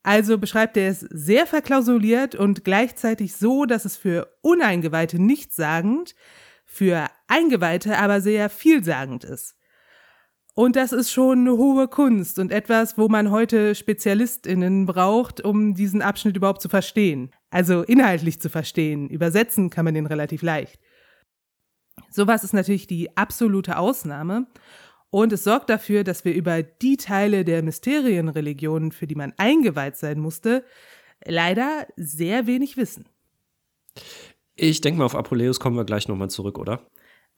Also 0.03 0.39
beschreibt 0.39 0.77
er 0.77 0.91
es 0.91 1.01
sehr 1.01 1.47
verklausuliert 1.47 2.35
und 2.35 2.65
gleichzeitig 2.65 3.37
so, 3.37 3.67
dass 3.67 3.85
es 3.85 3.97
für 3.97 4.35
Uneingeweihte 4.41 5.23
nichtssagend, 5.23 6.15
für 6.65 7.09
Eingeweihte 7.29 7.99
aber 7.99 8.21
sehr 8.21 8.49
vielsagend 8.49 9.25
ist. 9.25 9.57
Und 10.61 10.77
das 10.77 10.93
ist 10.93 11.11
schon 11.11 11.39
eine 11.39 11.57
hohe 11.57 11.89
Kunst 11.89 12.39
und 12.39 12.53
etwas, 12.53 12.99
wo 12.99 13.09
man 13.09 13.31
heute 13.31 13.75
SpezialistInnen 13.75 14.85
braucht, 14.85 15.41
um 15.41 15.73
diesen 15.73 16.03
Abschnitt 16.03 16.37
überhaupt 16.37 16.61
zu 16.61 16.69
verstehen. 16.69 17.31
Also 17.49 17.81
inhaltlich 17.81 18.43
zu 18.43 18.51
verstehen. 18.51 19.09
Übersetzen 19.09 19.71
kann 19.71 19.87
man 19.87 19.95
den 19.95 20.05
relativ 20.05 20.43
leicht. 20.43 20.79
Sowas 22.11 22.45
ist 22.45 22.53
natürlich 22.53 22.87
die 22.87 23.17
absolute 23.17 23.79
Ausnahme. 23.79 24.49
Und 25.09 25.33
es 25.33 25.45
sorgt 25.45 25.71
dafür, 25.71 26.05
dass 26.05 26.27
wir 26.27 26.35
über 26.35 26.63
die 26.63 26.99
Teile 26.99 27.47
der 27.47 27.63
Mysterienreligionen, 27.63 28.93
für 28.93 29.07
die 29.07 29.15
man 29.15 29.33
eingeweiht 29.39 29.97
sein 29.97 30.21
musste, 30.21 30.63
leider 31.25 31.87
sehr 31.97 32.47
wenig 32.47 32.77
wissen. 32.77 33.09
Ich 34.57 34.83
denke 34.83 34.99
mal, 34.99 35.07
auf 35.07 35.17
Apuleius 35.17 35.59
kommen 35.59 35.77
wir 35.77 35.87
gleich 35.87 36.07
nochmal 36.07 36.29
zurück, 36.29 36.59
oder? 36.59 36.87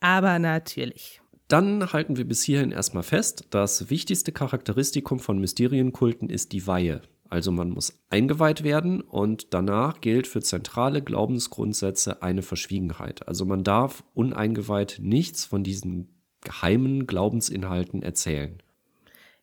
Aber 0.01 0.39
natürlich. 0.39 1.22
Dann 1.47 1.91
halten 1.93 2.17
wir 2.17 2.25
bis 2.27 2.43
hierhin 2.43 2.71
erstmal 2.71 3.03
fest, 3.03 3.47
das 3.49 3.89
wichtigste 3.89 4.31
Charakteristikum 4.31 5.19
von 5.19 5.39
Mysterienkulten 5.39 6.29
ist 6.29 6.51
die 6.51 6.65
Weihe. 6.67 7.01
Also 7.29 7.51
man 7.51 7.71
muss 7.71 7.99
eingeweiht 8.09 8.63
werden 8.63 9.01
und 9.01 9.55
danach 9.55 10.01
gilt 10.01 10.27
für 10.27 10.41
zentrale 10.41 11.01
Glaubensgrundsätze 11.01 12.21
eine 12.21 12.43
Verschwiegenheit. 12.43 13.27
Also 13.27 13.45
man 13.45 13.63
darf 13.63 14.03
uneingeweiht 14.13 14.99
nichts 15.01 15.43
von 15.43 15.63
diesen 15.63 16.09
geheimen 16.41 17.07
Glaubensinhalten 17.07 18.03
erzählen. 18.03 18.61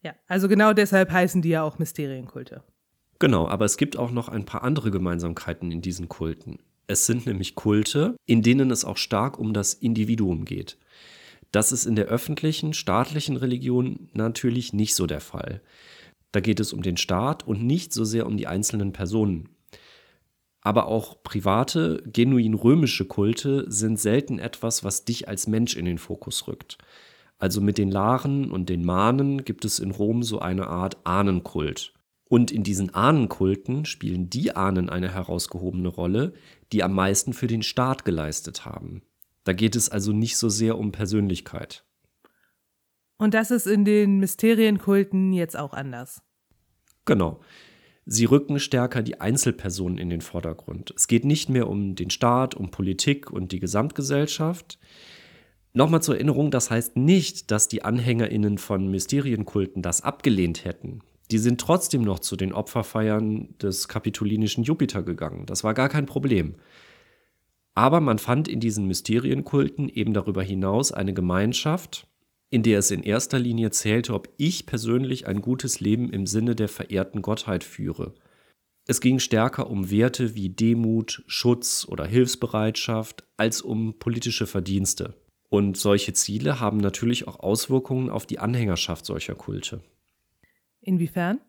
Ja, 0.02 0.14
also 0.28 0.49
genau 0.49 0.73
deshalb 0.73 1.11
heißen 1.11 1.42
die 1.42 1.50
ja 1.50 1.62
auch 1.62 1.78
Mysterienkulte. 1.78 2.62
Genau, 3.19 3.49
aber 3.49 3.64
es 3.64 3.76
gibt 3.76 3.99
auch 3.99 4.12
noch 4.12 4.28
ein 4.28 4.47
paar 4.47 4.62
andere 4.62 4.90
Gemeinsamkeiten 4.90 5.73
in 5.73 5.83
diesen 5.83 6.09
Kulten. 6.09 6.59
Es 6.87 7.07
sind 7.07 7.26
nämlich 7.26 7.54
Kulte, 7.54 8.16
in 8.25 8.42
denen 8.42 8.71
es 8.71 8.85
auch 8.85 8.97
stark 8.97 9.38
um 9.38 9.52
das 9.52 9.75
Individuum 9.75 10.45
geht. 10.45 10.78
Das 11.52 11.73
ist 11.73 11.85
in 11.85 11.97
der 11.97 12.07
öffentlichen, 12.07 12.73
staatlichen 12.75 13.37
Religion 13.37 14.09
natürlich 14.12 14.73
nicht 14.73 14.95
so 14.95 15.07
der 15.07 15.21
Fall. 15.21 15.62
Da 16.33 16.40
geht 16.40 16.61
es 16.61 16.73
um 16.73 16.83
den 16.83 16.97
Staat 16.97 17.47
und 17.47 17.64
nicht 17.64 17.92
so 17.92 18.04
sehr 18.04 18.26
um 18.26 18.37
die 18.37 18.47
einzelnen 18.47 18.92
Personen. 18.92 19.49
Aber 20.61 20.87
auch 20.87 21.23
private, 21.23 22.02
genuin 22.07 22.54
römische 22.54 23.07
Kulte 23.07 23.64
sind 23.69 23.99
selten 23.99 24.38
etwas, 24.38 24.85
was 24.85 25.04
dich 25.04 25.26
als 25.26 25.47
Mensch 25.47 25.75
in 25.75 25.87
den 25.87 25.99
Fokus 25.99 26.47
rückt. 26.47 26.78
Also 27.38 27.61
mit 27.62 27.78
den 27.78 27.90
Laren 27.90 28.50
und 28.50 28.69
den 28.69 28.85
Mahnen 28.85 29.45
gibt 29.45 29.64
es 29.64 29.78
in 29.78 29.90
Rom 29.90 30.23
so 30.23 30.40
eine 30.40 30.66
Art 30.66 30.99
Ahnenkult. 31.04 31.95
Und 32.28 32.52
in 32.52 32.62
diesen 32.62 32.95
Ahnenkulten 32.95 33.87
spielen 33.87 34.28
die 34.28 34.54
Ahnen 34.54 34.90
eine 34.90 35.12
herausgehobene 35.12 35.88
Rolle, 35.88 36.35
die 36.73 36.85
am 36.85 36.92
meisten 36.92 37.33
für 37.33 37.49
den 37.49 37.62
Staat 37.62 38.04
geleistet 38.04 38.66
haben. 38.66 39.02
Da 39.44 39.52
geht 39.52 39.76
es 39.76 39.88
also 39.88 40.12
nicht 40.12 40.37
so 40.37 40.49
sehr 40.49 40.78
um 40.78 40.92
Persönlichkeit. 40.92 41.85
Und 43.18 43.35
das 43.35 43.50
ist 43.50 43.66
in 43.66 43.85
den 43.85 44.18
Mysterienkulten 44.18 45.32
jetzt 45.32 45.59
auch 45.59 45.73
anders. 45.73 46.23
Genau. 47.04 47.40
Sie 48.06 48.25
rücken 48.25 48.59
stärker 48.59 49.02
die 49.02 49.20
Einzelpersonen 49.20 49.99
in 49.99 50.11
den 50.11 50.20
Vordergrund. 50.20 50.92
Es 50.97 51.06
geht 51.06 51.25
nicht 51.25 51.49
mehr 51.49 51.68
um 51.68 51.94
den 51.94 52.11
Staat, 52.11 52.54
um 52.54 52.70
Politik 52.70 53.30
und 53.30 53.52
die 53.52 53.61
Gesamtgesellschaft. 53.61 54.78
Nochmal 55.73 56.02
zur 56.02 56.16
Erinnerung, 56.16 56.50
das 56.50 56.70
heißt 56.70 56.97
nicht, 56.97 57.50
dass 57.50 57.68
die 57.68 57.85
Anhängerinnen 57.85 58.59
von 58.59 58.90
Mysterienkulten 58.90 59.82
das 59.82 60.02
abgelehnt 60.02 60.64
hätten. 60.64 61.00
Die 61.30 61.38
sind 61.38 61.61
trotzdem 61.61 62.02
noch 62.02 62.18
zu 62.18 62.35
den 62.37 62.52
Opferfeiern 62.52 63.54
des 63.59 63.87
kapitolinischen 63.87 64.64
Jupiter 64.64 65.02
gegangen. 65.02 65.47
Das 65.47 65.62
war 65.62 65.75
gar 65.75 65.88
kein 65.88 66.06
Problem. 66.06 66.56
Aber 67.74 68.00
man 68.00 68.18
fand 68.18 68.48
in 68.48 68.60
diesen 68.60 68.86
Mysterienkulten 68.86 69.88
eben 69.88 70.12
darüber 70.12 70.42
hinaus 70.42 70.92
eine 70.92 71.14
Gemeinschaft, 71.14 72.06
in 72.50 72.62
der 72.62 72.80
es 72.80 72.90
in 72.90 73.02
erster 73.02 73.38
Linie 73.38 73.70
zählte, 73.70 74.12
ob 74.12 74.28
ich 74.36 74.66
persönlich 74.66 75.26
ein 75.26 75.40
gutes 75.40 75.80
Leben 75.80 76.10
im 76.10 76.26
Sinne 76.26 76.56
der 76.56 76.68
verehrten 76.68 77.22
Gottheit 77.22 77.62
führe. 77.62 78.14
Es 78.86 79.00
ging 79.00 79.20
stärker 79.20 79.70
um 79.70 79.90
Werte 79.90 80.34
wie 80.34 80.48
Demut, 80.48 81.22
Schutz 81.26 81.86
oder 81.88 82.06
Hilfsbereitschaft 82.06 83.24
als 83.36 83.62
um 83.62 83.98
politische 83.98 84.48
Verdienste. 84.48 85.14
Und 85.48 85.76
solche 85.76 86.12
Ziele 86.12 86.60
haben 86.60 86.78
natürlich 86.78 87.28
auch 87.28 87.38
Auswirkungen 87.40 88.10
auf 88.10 88.26
die 88.26 88.40
Anhängerschaft 88.40 89.06
solcher 89.06 89.34
Kulte. 89.34 89.82
Inwiefern? 90.80 91.40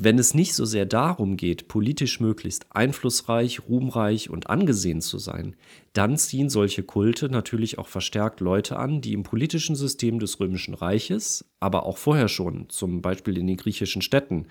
Wenn 0.00 0.16
es 0.16 0.32
nicht 0.32 0.54
so 0.54 0.64
sehr 0.64 0.86
darum 0.86 1.36
geht, 1.36 1.66
politisch 1.66 2.20
möglichst 2.20 2.66
einflussreich, 2.70 3.62
ruhmreich 3.68 4.30
und 4.30 4.48
angesehen 4.48 5.00
zu 5.00 5.18
sein, 5.18 5.56
dann 5.92 6.16
ziehen 6.16 6.48
solche 6.48 6.84
Kulte 6.84 7.28
natürlich 7.28 7.78
auch 7.78 7.88
verstärkt 7.88 8.38
Leute 8.38 8.78
an, 8.78 9.00
die 9.00 9.12
im 9.12 9.24
politischen 9.24 9.74
System 9.74 10.20
des 10.20 10.38
Römischen 10.38 10.74
Reiches, 10.74 11.50
aber 11.58 11.84
auch 11.84 11.98
vorher 11.98 12.28
schon, 12.28 12.68
zum 12.68 13.02
Beispiel 13.02 13.36
in 13.38 13.48
den 13.48 13.56
griechischen 13.56 14.00
Städten, 14.00 14.46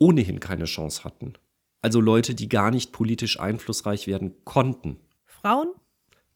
ohnehin 0.00 0.40
keine 0.40 0.64
Chance 0.64 1.04
hatten. 1.04 1.34
Also 1.80 2.00
Leute, 2.00 2.34
die 2.34 2.48
gar 2.48 2.72
nicht 2.72 2.90
politisch 2.90 3.38
einflussreich 3.38 4.08
werden 4.08 4.34
konnten. 4.44 4.96
Frauen? 5.26 5.68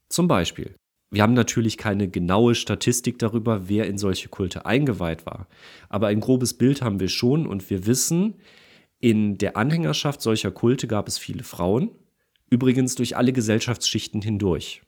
Zum 0.09 0.29
Beispiel. 0.29 0.77
Wir 1.11 1.23
haben 1.23 1.35
natürlich 1.35 1.77
keine 1.77 2.09
genaue 2.09 2.55
Statistik 2.55 3.19
darüber, 3.19 3.69
wer 3.69 3.87
in 3.87 3.97
solche 3.97 4.29
Kulte 4.29 4.67
eingeweiht 4.67 5.25
war. 5.25 5.47
Aber 5.89 6.09
ein 6.09 6.21
grobes 6.21 6.55
Bild 6.55 6.83
haben 6.83 6.99
wir 6.99 7.09
schon 7.09 7.47
und 7.47 7.71
wir 7.71 7.87
wissen, 7.87 8.35
in 8.99 9.39
der 9.39 9.57
Anhängerschaft 9.57 10.21
solcher 10.21 10.51
Kulte 10.51 10.87
gab 10.87 11.07
es 11.07 11.19
viele 11.19 11.45
Frauen, 11.45 11.91
übrigens 12.51 12.95
durch 12.95 13.17
alle 13.17 13.33
Gesellschaftsschichten 13.33 14.23
hindurch. 14.23 14.83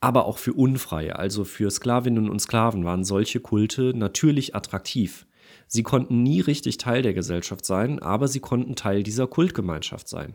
Aber 0.00 0.26
auch 0.26 0.38
für 0.38 0.52
Unfreie, 0.52 1.16
also 1.16 1.44
für 1.44 1.70
Sklavinnen 1.70 2.28
und 2.28 2.40
Sklaven, 2.40 2.84
waren 2.84 3.04
solche 3.04 3.38
Kulte 3.38 3.92
natürlich 3.94 4.56
attraktiv. 4.56 5.26
Sie 5.68 5.84
konnten 5.84 6.22
nie 6.22 6.40
richtig 6.40 6.78
Teil 6.78 7.02
der 7.02 7.14
Gesellschaft 7.14 7.64
sein, 7.64 8.00
aber 8.00 8.26
sie 8.26 8.40
konnten 8.40 8.74
Teil 8.74 9.04
dieser 9.04 9.28
Kultgemeinschaft 9.28 10.08
sein. 10.08 10.34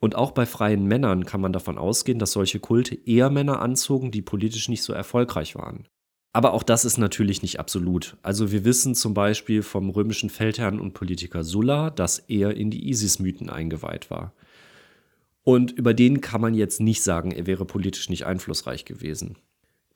Und 0.00 0.16
auch 0.16 0.32
bei 0.32 0.46
freien 0.46 0.86
Männern 0.86 1.26
kann 1.26 1.42
man 1.42 1.52
davon 1.52 1.78
ausgehen, 1.78 2.18
dass 2.18 2.32
solche 2.32 2.58
Kulte 2.58 2.94
eher 2.94 3.30
Männer 3.30 3.60
anzogen, 3.60 4.10
die 4.10 4.22
politisch 4.22 4.68
nicht 4.68 4.82
so 4.82 4.94
erfolgreich 4.94 5.54
waren. 5.54 5.86
Aber 6.32 6.54
auch 6.54 6.62
das 6.62 6.84
ist 6.84 6.96
natürlich 6.96 7.42
nicht 7.42 7.60
absolut. 7.60 8.16
Also 8.22 8.50
wir 8.50 8.64
wissen 8.64 8.94
zum 8.94 9.14
Beispiel 9.14 9.62
vom 9.62 9.90
römischen 9.90 10.30
Feldherrn 10.30 10.80
und 10.80 10.94
Politiker 10.94 11.44
Sulla, 11.44 11.90
dass 11.90 12.18
er 12.18 12.56
in 12.56 12.70
die 12.70 12.88
Isis-Mythen 12.88 13.50
eingeweiht 13.50 14.10
war. 14.10 14.32
Und 15.42 15.72
über 15.72 15.92
den 15.92 16.20
kann 16.20 16.40
man 16.40 16.54
jetzt 16.54 16.80
nicht 16.80 17.02
sagen, 17.02 17.32
er 17.32 17.46
wäre 17.46 17.64
politisch 17.64 18.08
nicht 18.08 18.26
einflussreich 18.26 18.84
gewesen. 18.84 19.36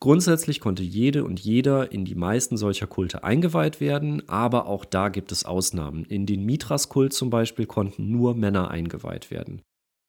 Grundsätzlich 0.00 0.60
konnte 0.60 0.82
jede 0.82 1.24
und 1.24 1.40
jeder 1.40 1.92
in 1.92 2.04
die 2.04 2.16
meisten 2.16 2.56
solcher 2.56 2.86
Kulte 2.86 3.24
eingeweiht 3.24 3.80
werden, 3.80 4.28
aber 4.28 4.66
auch 4.66 4.84
da 4.84 5.08
gibt 5.08 5.32
es 5.32 5.44
Ausnahmen. 5.44 6.04
In 6.04 6.26
den 6.26 6.44
Mithras-Kult 6.44 7.12
zum 7.12 7.30
Beispiel 7.30 7.66
konnten 7.66 8.10
nur 8.10 8.34
Männer 8.34 8.70
eingeweiht 8.70 9.30
werden. 9.30 9.62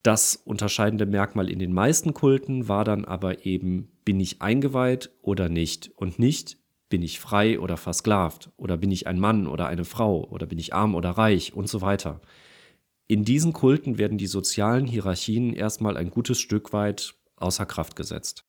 Das 0.06 0.36
unterscheidende 0.36 1.08
Merkmal 1.08 1.50
in 1.50 1.58
den 1.58 1.74
meisten 1.74 2.14
Kulten 2.14 2.68
war 2.68 2.84
dann 2.84 3.06
aber 3.06 3.44
eben, 3.48 3.90
bin 4.06 4.20
ich 4.20 4.40
eingeweiht 4.40 5.10
oder 5.24 5.50
nicht 5.50 5.90
und 5.96 6.20
nicht, 6.20 6.60
bin 6.90 7.02
ich 7.02 7.20
frei 7.20 7.60
oder 7.60 7.76
versklavt 7.76 8.52
oder 8.56 8.78
bin 8.78 8.92
ich 8.92 9.08
ein 9.08 9.20
Mann 9.20 9.48
oder 9.48 9.66
eine 9.66 9.84
Frau 9.84 10.24
oder 10.30 10.46
bin 10.46 10.60
ich 10.60 10.76
arm 10.76 10.94
oder 10.94 11.10
reich 11.10 11.56
und 11.56 11.68
so 11.68 11.82
weiter. 11.82 12.22
In 13.08 13.26
diesen 13.26 13.52
Kulten 13.52 13.98
werden 13.98 14.20
die 14.20 14.28
sozialen 14.28 14.86
Hierarchien 14.86 15.54
erstmal 15.54 15.98
ein 15.98 16.12
gutes 16.12 16.40
Stück 16.40 16.72
weit 16.72 17.16
außer 17.38 17.66
Kraft 17.66 17.96
gesetzt. 17.96 18.46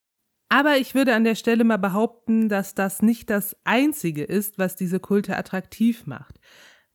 Aber 0.49 0.77
ich 0.77 0.93
würde 0.93 1.15
an 1.15 1.23
der 1.23 1.33
Stelle 1.33 1.63
mal 1.63 1.77
behaupten, 1.77 2.49
dass 2.49 2.75
das 2.75 3.01
nicht 3.01 3.31
das 3.31 3.57
Einzige 3.63 4.23
ist, 4.23 4.59
was 4.59 4.75
diese 4.75 4.99
Kulte 4.99 5.35
attraktiv 5.35 6.05
macht. 6.05 6.39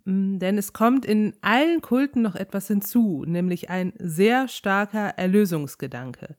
Mm, 0.05 0.39
denn 0.39 0.59
es 0.59 0.73
kommt 0.73 1.05
in 1.05 1.35
allen 1.41 1.81
Kulten 1.81 2.23
noch 2.23 2.35
etwas 2.35 2.69
hinzu, 2.69 3.25
nämlich 3.27 3.71
ein 3.71 3.93
sehr 3.99 4.49
starker 4.49 5.11
Erlösungsgedanke. 5.11 6.37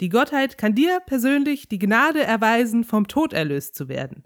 Die 0.00 0.08
Gottheit 0.08 0.58
kann 0.58 0.74
dir 0.74 1.00
persönlich 1.04 1.68
die 1.68 1.78
Gnade 1.78 2.22
erweisen, 2.22 2.84
vom 2.84 3.08
Tod 3.08 3.32
erlöst 3.32 3.74
zu 3.74 3.88
werden. 3.88 4.24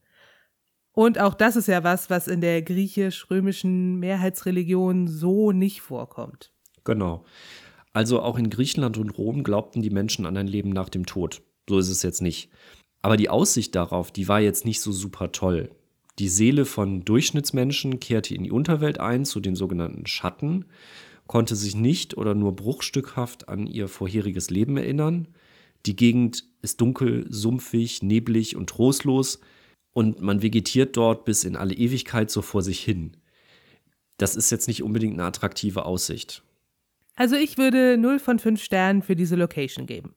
Und 0.93 1.19
auch 1.19 1.33
das 1.33 1.57
ist 1.57 1.69
ja 1.69 1.83
was, 1.85 2.11
was 2.11 2.29
in 2.29 2.43
der 2.43 2.61
griechisch-römischen 2.61 3.99
Mehrheitsreligion 3.99 5.09
so 5.09 5.53
nicht 5.53 5.81
vorkommt. 5.81 6.53
Genau. 6.85 7.25
Also 7.95 8.21
auch 8.21 8.39
in 8.39 8.51
Griechenland 8.51 8.99
und 8.99 9.17
Rom 9.17 9.43
glaubten 9.43 9.81
die 9.81 9.91
Menschen 9.91 10.27
an 10.27 10.37
ein 10.37 10.47
Leben 10.47 10.71
nach 10.71 10.91
dem 10.91 11.07
Tod. 11.07 11.43
So 11.69 11.79
ist 11.79 11.89
es 11.89 12.03
jetzt 12.03 12.21
nicht. 12.21 12.51
Aber 13.01 13.17
die 13.17 13.31
Aussicht 13.31 13.75
darauf, 13.75 14.11
die 14.11 14.29
war 14.29 14.41
jetzt 14.41 14.65
nicht 14.67 14.81
so 14.81 14.93
super 14.93 15.33
toll. 15.33 15.71
Die 16.19 16.29
Seele 16.29 16.65
von 16.65 17.05
Durchschnittsmenschen 17.05 17.99
kehrte 18.01 18.35
in 18.35 18.45
die 18.45 18.51
Unterwelt 18.51 19.01
ein, 19.01 19.25
zu 19.25 19.41
den 19.41 19.57
sogenannten 19.57 20.07
Schatten, 20.07 20.67
konnte 21.27 21.57
sich 21.57 21.75
nicht 21.75 22.17
oder 22.17 22.35
nur 22.35 22.55
bruchstückhaft 22.55 23.49
an 23.49 23.67
ihr 23.67 23.89
vorheriges 23.89 24.51
Leben 24.51 24.77
erinnern. 24.77 25.29
Die 25.87 25.97
Gegend 25.97 26.45
ist 26.61 26.81
dunkel, 26.81 27.27
sumpfig, 27.31 28.03
neblig 28.03 28.57
und 28.57 28.69
trostlos 28.69 29.41
und 29.93 30.21
man 30.21 30.43
vegetiert 30.43 30.97
dort 30.97 31.25
bis 31.25 31.45
in 31.45 31.57
alle 31.57 31.75
Ewigkeit 31.75 32.31
so 32.31 32.43
vor 32.43 32.63
sich 32.63 32.81
hin. 32.81 33.17
Das 34.19 34.37
ist 34.37 34.51
jetzt 34.51 34.69
nicht 34.69 34.83
unbedingt 34.83 35.15
eine 35.15 35.25
attraktive 35.25 35.85
Aussicht. 35.87 36.43
Also 37.15 37.37
ich 37.37 37.59
würde 37.59 37.97
0 37.99 38.19
von 38.19 38.39
5 38.39 38.63
Sternen 38.63 39.03
für 39.03 39.17
diese 39.17 39.37
Location 39.37 39.87
geben. 39.87 40.15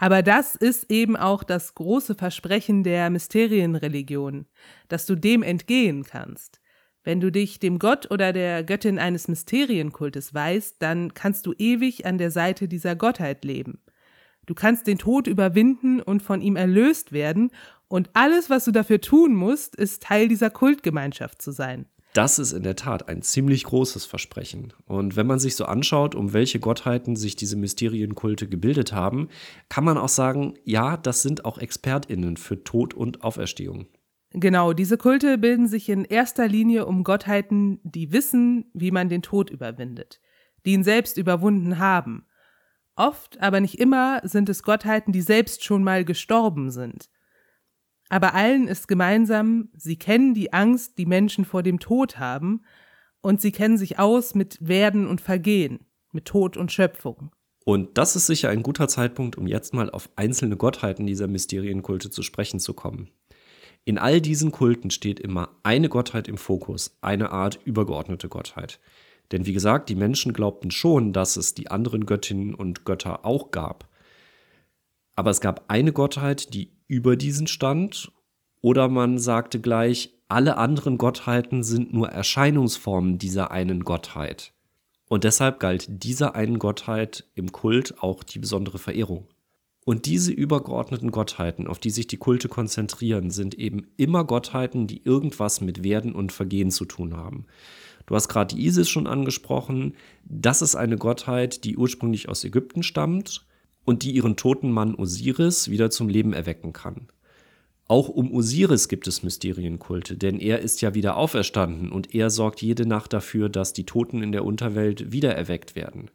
Aber 0.00 0.22
das 0.22 0.54
ist 0.54 0.90
eben 0.90 1.14
auch 1.14 1.44
das 1.44 1.74
große 1.74 2.14
Versprechen 2.14 2.84
der 2.84 3.10
Mysterienreligion, 3.10 4.46
dass 4.88 5.04
du 5.04 5.14
dem 5.14 5.42
entgehen 5.42 6.04
kannst. 6.04 6.58
Wenn 7.04 7.20
du 7.20 7.30
dich 7.30 7.58
dem 7.58 7.78
Gott 7.78 8.10
oder 8.10 8.32
der 8.32 8.64
Göttin 8.64 8.98
eines 8.98 9.28
Mysterienkultes 9.28 10.32
weißt, 10.32 10.76
dann 10.78 11.12
kannst 11.12 11.44
du 11.44 11.52
ewig 11.58 12.06
an 12.06 12.16
der 12.16 12.30
Seite 12.30 12.66
dieser 12.66 12.96
Gottheit 12.96 13.44
leben. 13.44 13.82
Du 14.46 14.54
kannst 14.54 14.86
den 14.86 14.96
Tod 14.96 15.26
überwinden 15.26 16.00
und 16.00 16.22
von 16.22 16.40
ihm 16.40 16.56
erlöst 16.56 17.12
werden, 17.12 17.50
und 17.86 18.08
alles, 18.14 18.48
was 18.48 18.64
du 18.64 18.70
dafür 18.70 19.02
tun 19.02 19.34
musst, 19.34 19.76
ist 19.76 20.04
Teil 20.04 20.28
dieser 20.28 20.48
Kultgemeinschaft 20.48 21.42
zu 21.42 21.50
sein. 21.50 21.86
Das 22.12 22.40
ist 22.40 22.52
in 22.52 22.64
der 22.64 22.74
Tat 22.74 23.08
ein 23.08 23.22
ziemlich 23.22 23.64
großes 23.64 24.04
Versprechen. 24.04 24.72
Und 24.86 25.14
wenn 25.14 25.28
man 25.28 25.38
sich 25.38 25.54
so 25.54 25.64
anschaut, 25.64 26.16
um 26.16 26.32
welche 26.32 26.58
Gottheiten 26.58 27.14
sich 27.14 27.36
diese 27.36 27.56
Mysterienkulte 27.56 28.48
gebildet 28.48 28.92
haben, 28.92 29.28
kann 29.68 29.84
man 29.84 29.96
auch 29.96 30.08
sagen, 30.08 30.54
ja, 30.64 30.96
das 30.96 31.22
sind 31.22 31.44
auch 31.44 31.58
Expertinnen 31.58 32.36
für 32.36 32.64
Tod 32.64 32.94
und 32.94 33.22
Auferstehung. 33.22 33.86
Genau, 34.32 34.72
diese 34.72 34.96
Kulte 34.96 35.38
bilden 35.38 35.68
sich 35.68 35.88
in 35.88 36.04
erster 36.04 36.48
Linie 36.48 36.86
um 36.86 37.04
Gottheiten, 37.04 37.80
die 37.82 38.12
wissen, 38.12 38.70
wie 38.74 38.90
man 38.90 39.08
den 39.08 39.22
Tod 39.22 39.50
überwindet, 39.50 40.20
die 40.64 40.72
ihn 40.72 40.84
selbst 40.84 41.16
überwunden 41.16 41.78
haben. 41.78 42.26
Oft, 42.96 43.40
aber 43.40 43.60
nicht 43.60 43.80
immer, 43.80 44.20
sind 44.24 44.48
es 44.48 44.62
Gottheiten, 44.62 45.12
die 45.12 45.22
selbst 45.22 45.64
schon 45.64 45.82
mal 45.82 46.04
gestorben 46.04 46.70
sind. 46.70 47.08
Aber 48.10 48.34
allen 48.34 48.68
ist 48.68 48.88
gemeinsam, 48.88 49.70
sie 49.76 49.96
kennen 49.96 50.34
die 50.34 50.52
Angst, 50.52 50.98
die 50.98 51.06
Menschen 51.06 51.46
vor 51.46 51.62
dem 51.62 51.78
Tod 51.78 52.18
haben, 52.18 52.62
und 53.22 53.40
sie 53.40 53.52
kennen 53.52 53.78
sich 53.78 53.98
aus 53.98 54.34
mit 54.34 54.58
Werden 54.60 55.06
und 55.06 55.20
Vergehen, 55.20 55.86
mit 56.12 56.24
Tod 56.24 56.56
und 56.56 56.72
Schöpfung. 56.72 57.30
Und 57.64 57.98
das 57.98 58.16
ist 58.16 58.26
sicher 58.26 58.48
ein 58.48 58.62
guter 58.62 58.88
Zeitpunkt, 58.88 59.38
um 59.38 59.46
jetzt 59.46 59.74
mal 59.74 59.90
auf 59.90 60.10
einzelne 60.16 60.56
Gottheiten 60.56 61.06
dieser 61.06 61.28
Mysterienkulte 61.28 62.10
zu 62.10 62.22
sprechen 62.22 62.58
zu 62.58 62.74
kommen. 62.74 63.10
In 63.84 63.98
all 63.98 64.20
diesen 64.20 64.50
Kulten 64.50 64.90
steht 64.90 65.20
immer 65.20 65.50
eine 65.62 65.88
Gottheit 65.88 66.28
im 66.28 66.36
Fokus, 66.36 66.98
eine 67.02 67.30
Art 67.30 67.60
übergeordnete 67.64 68.28
Gottheit. 68.28 68.80
Denn 69.30 69.46
wie 69.46 69.52
gesagt, 69.52 69.88
die 69.88 69.94
Menschen 69.94 70.32
glaubten 70.32 70.70
schon, 70.70 71.12
dass 71.12 71.36
es 71.36 71.54
die 71.54 71.70
anderen 71.70 72.06
Göttinnen 72.06 72.54
und 72.54 72.84
Götter 72.84 73.24
auch 73.24 73.52
gab. 73.52 73.88
Aber 75.14 75.30
es 75.30 75.40
gab 75.40 75.64
eine 75.68 75.92
Gottheit, 75.92 76.54
die 76.54 76.72
über 76.90 77.14
diesen 77.14 77.46
stand, 77.46 78.10
oder 78.62 78.88
man 78.88 79.18
sagte 79.18 79.60
gleich, 79.60 80.12
alle 80.28 80.56
anderen 80.56 80.98
Gottheiten 80.98 81.62
sind 81.62 81.94
nur 81.94 82.08
Erscheinungsformen 82.08 83.16
dieser 83.16 83.52
einen 83.52 83.84
Gottheit. 83.84 84.52
Und 85.08 85.22
deshalb 85.22 85.60
galt 85.60 85.86
dieser 85.88 86.34
einen 86.34 86.58
Gottheit 86.58 87.24
im 87.34 87.52
Kult 87.52 88.02
auch 88.02 88.24
die 88.24 88.40
besondere 88.40 88.78
Verehrung. 88.78 89.28
Und 89.84 90.06
diese 90.06 90.32
übergeordneten 90.32 91.12
Gottheiten, 91.12 91.68
auf 91.68 91.78
die 91.78 91.90
sich 91.90 92.08
die 92.08 92.18
Kulte 92.18 92.48
konzentrieren, 92.48 93.30
sind 93.30 93.54
eben 93.54 93.86
immer 93.96 94.24
Gottheiten, 94.24 94.88
die 94.88 95.02
irgendwas 95.04 95.60
mit 95.60 95.84
Werden 95.84 96.12
und 96.12 96.32
Vergehen 96.32 96.72
zu 96.72 96.84
tun 96.84 97.16
haben. 97.16 97.46
Du 98.06 98.16
hast 98.16 98.28
gerade 98.28 98.54
die 98.54 98.66
Isis 98.66 98.88
schon 98.88 99.06
angesprochen. 99.06 99.94
Das 100.24 100.60
ist 100.60 100.74
eine 100.74 100.96
Gottheit, 100.96 101.62
die 101.62 101.76
ursprünglich 101.76 102.28
aus 102.28 102.42
Ägypten 102.42 102.82
stammt 102.82 103.46
und 103.90 104.04
die 104.04 104.12
ihren 104.12 104.36
toten 104.36 104.70
Mann 104.70 104.94
Osiris 104.94 105.68
wieder 105.68 105.90
zum 105.90 106.08
Leben 106.08 106.32
erwecken 106.32 106.72
kann. 106.72 107.08
Auch 107.88 108.08
um 108.08 108.32
Osiris 108.32 108.86
gibt 108.86 109.08
es 109.08 109.24
Mysterienkulte, 109.24 110.16
denn 110.16 110.38
er 110.38 110.60
ist 110.60 110.80
ja 110.80 110.94
wieder 110.94 111.16
auferstanden 111.16 111.90
und 111.90 112.14
er 112.14 112.30
sorgt 112.30 112.62
jede 112.62 112.86
Nacht 112.86 113.12
dafür, 113.12 113.48
dass 113.48 113.72
die 113.72 113.84
Toten 113.84 114.22
in 114.22 114.30
der 114.30 114.44
Unterwelt 114.44 115.10
wiedererweckt 115.10 115.74
werden. 115.74 116.08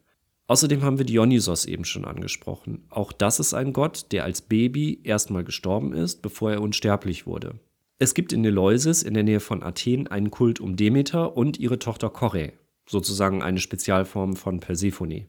Außerdem 0.46 0.82
haben 0.82 0.96
wir 0.96 1.04
Dionysos 1.04 1.66
eben 1.66 1.84
schon 1.84 2.06
angesprochen. 2.06 2.84
Auch 2.88 3.12
das 3.12 3.40
ist 3.40 3.52
ein 3.52 3.74
Gott, 3.74 4.06
der 4.10 4.24
als 4.24 4.40
Baby 4.40 5.00
erstmal 5.04 5.44
gestorben 5.44 5.92
ist, 5.92 6.22
bevor 6.22 6.52
er 6.52 6.62
unsterblich 6.62 7.26
wurde. 7.26 7.60
Es 7.98 8.14
gibt 8.14 8.32
in 8.32 8.42
Eleusis 8.42 9.02
in 9.02 9.12
der 9.12 9.22
Nähe 9.22 9.40
von 9.40 9.62
Athen 9.62 10.06
einen 10.06 10.30
Kult 10.30 10.60
um 10.60 10.76
Demeter 10.76 11.36
und 11.36 11.58
ihre 11.58 11.78
Tochter 11.78 12.08
Kore, 12.08 12.54
sozusagen 12.88 13.42
eine 13.42 13.60
Spezialform 13.60 14.34
von 14.34 14.60
Persephone. 14.60 15.26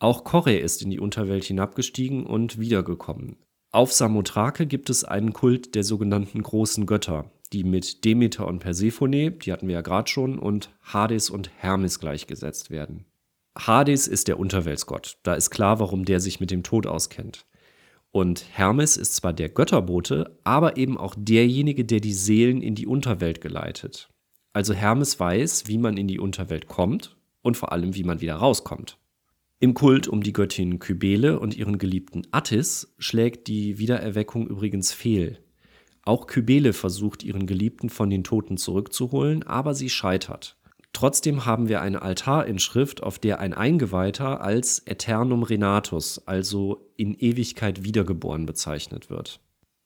Auch 0.00 0.22
Kore 0.22 0.56
ist 0.56 0.82
in 0.82 0.90
die 0.90 1.00
Unterwelt 1.00 1.44
hinabgestiegen 1.44 2.24
und 2.24 2.60
wiedergekommen. 2.60 3.36
Auf 3.72 3.92
Samothrake 3.92 4.66
gibt 4.66 4.90
es 4.90 5.04
einen 5.04 5.32
Kult 5.32 5.74
der 5.74 5.82
sogenannten 5.82 6.42
großen 6.42 6.86
Götter, 6.86 7.30
die 7.52 7.64
mit 7.64 8.04
Demeter 8.04 8.46
und 8.46 8.60
Persephone, 8.60 9.38
die 9.38 9.52
hatten 9.52 9.66
wir 9.66 9.74
ja 9.74 9.80
gerade 9.80 10.08
schon, 10.08 10.38
und 10.38 10.70
Hades 10.82 11.30
und 11.30 11.50
Hermes 11.56 11.98
gleichgesetzt 11.98 12.70
werden. 12.70 13.06
Hades 13.58 14.06
ist 14.06 14.28
der 14.28 14.38
Unterweltsgott, 14.38 15.18
da 15.24 15.34
ist 15.34 15.50
klar, 15.50 15.80
warum 15.80 16.04
der 16.04 16.20
sich 16.20 16.38
mit 16.38 16.52
dem 16.52 16.62
Tod 16.62 16.86
auskennt. 16.86 17.44
Und 18.10 18.46
Hermes 18.52 18.96
ist 18.96 19.16
zwar 19.16 19.32
der 19.32 19.48
Götterbote, 19.48 20.38
aber 20.44 20.76
eben 20.76 20.96
auch 20.96 21.14
derjenige, 21.18 21.84
der 21.84 22.00
die 22.00 22.14
Seelen 22.14 22.62
in 22.62 22.74
die 22.74 22.86
Unterwelt 22.86 23.40
geleitet. 23.40 24.08
Also 24.52 24.74
Hermes 24.74 25.18
weiß, 25.20 25.66
wie 25.66 25.78
man 25.78 25.96
in 25.96 26.08
die 26.08 26.20
Unterwelt 26.20 26.68
kommt 26.68 27.16
und 27.42 27.56
vor 27.56 27.72
allem, 27.72 27.94
wie 27.94 28.04
man 28.04 28.20
wieder 28.20 28.36
rauskommt. 28.36 28.96
Im 29.60 29.74
Kult 29.74 30.06
um 30.06 30.22
die 30.22 30.32
Göttin 30.32 30.78
Kybele 30.78 31.40
und 31.40 31.56
ihren 31.56 31.78
geliebten 31.78 32.22
Attis 32.30 32.94
schlägt 32.98 33.48
die 33.48 33.78
Wiedererweckung 33.78 34.46
übrigens 34.46 34.92
fehl. 34.92 35.40
Auch 36.04 36.28
Kybele 36.28 36.72
versucht, 36.72 37.24
ihren 37.24 37.46
Geliebten 37.46 37.90
von 37.90 38.08
den 38.08 38.22
Toten 38.22 38.56
zurückzuholen, 38.56 39.42
aber 39.42 39.74
sie 39.74 39.90
scheitert. 39.90 40.56
Trotzdem 40.92 41.44
haben 41.44 41.68
wir 41.68 41.82
eine 41.82 42.02
Altarinschrift, 42.02 43.02
auf 43.02 43.18
der 43.18 43.40
ein 43.40 43.52
Eingeweihter 43.52 44.40
als 44.40 44.78
Eternum 44.78 45.42
Renatus, 45.42 46.22
also 46.26 46.88
in 46.96 47.14
Ewigkeit 47.14 47.82
wiedergeboren 47.82 48.46
bezeichnet 48.46 49.10
wird. 49.10 49.40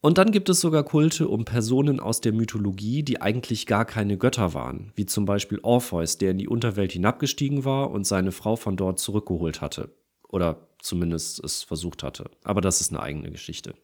Und 0.04 0.18
dann 0.18 0.32
gibt 0.32 0.48
es 0.48 0.60
sogar 0.60 0.82
Kulte 0.82 1.28
um 1.28 1.44
Personen 1.44 2.00
aus 2.00 2.20
der 2.20 2.32
Mythologie, 2.32 3.04
die 3.04 3.22
eigentlich 3.22 3.66
gar 3.66 3.84
keine 3.84 4.18
Götter 4.18 4.52
waren, 4.52 4.92
wie 4.96 5.06
zum 5.06 5.26
Beispiel 5.26 5.60
Orpheus, 5.62 6.18
der 6.18 6.32
in 6.32 6.38
die 6.38 6.48
Unterwelt 6.48 6.90
hinabgestiegen 6.90 7.64
war 7.64 7.92
und 7.92 8.04
seine 8.04 8.32
Frau 8.32 8.56
von 8.56 8.76
dort 8.76 8.98
zurückgeholt 8.98 9.60
hatte. 9.60 9.94
Oder 10.28 10.66
zumindest 10.80 11.42
es 11.44 11.62
versucht 11.62 12.02
hatte. 12.02 12.28
Aber 12.42 12.60
das 12.60 12.80
ist 12.80 12.90
eine 12.90 13.00
eigene 13.00 13.30
Geschichte. 13.30 13.74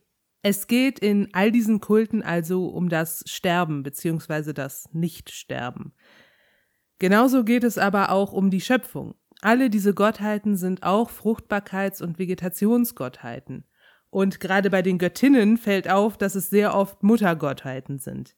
Es 0.43 0.67
geht 0.67 0.99
in 0.99 1.29
all 1.35 1.53
diesen 1.53 1.81
Kulten 1.81 2.23
also 2.23 2.67
um 2.67 2.89
das 2.89 3.23
Sterben 3.29 3.85
bzw. 3.85 4.53
das 4.53 4.89
Nichtsterben. 4.93 5.93
Genauso 6.99 7.45
geht 7.45 7.63
es 7.63 7.79
aber 7.79 8.11
auch 8.11 8.33
um 8.33 8.51
die 8.51 8.61
Schöpfung. 8.61 9.15
Alle 9.41 9.71
diese 9.71 9.95
Gottheiten 9.95 10.57
sind 10.57 10.83
auch 10.83 11.11
Fruchtbarkeits- 11.11 12.03
und 12.03 12.19
Vegetationsgottheiten. 12.19 13.68
Und 14.11 14.41
gerade 14.41 14.71
bei 14.71 14.83
den 14.83 14.99
Göttinnen 14.99 15.59
fällt 15.59 15.89
auf, 15.91 16.17
dass 16.17 16.35
es 16.35 16.51
sehr 16.51 16.75
oft 16.75 17.03
Muttergottheiten 17.03 17.99
sind. 17.99 18.35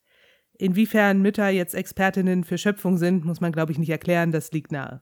Inwiefern 0.59 1.23
Mütter 1.23 1.49
jetzt 1.49 1.75
Expertinnen 1.75 2.45
für 2.45 2.59
Schöpfung 2.59 2.99
sind, 2.99 3.25
muss 3.25 3.41
man, 3.41 3.53
glaube 3.53 3.73
ich, 3.73 3.79
nicht 3.79 3.91
erklären, 3.91 4.33
das 4.33 4.53
liegt 4.53 4.73
nahe. 4.73 5.01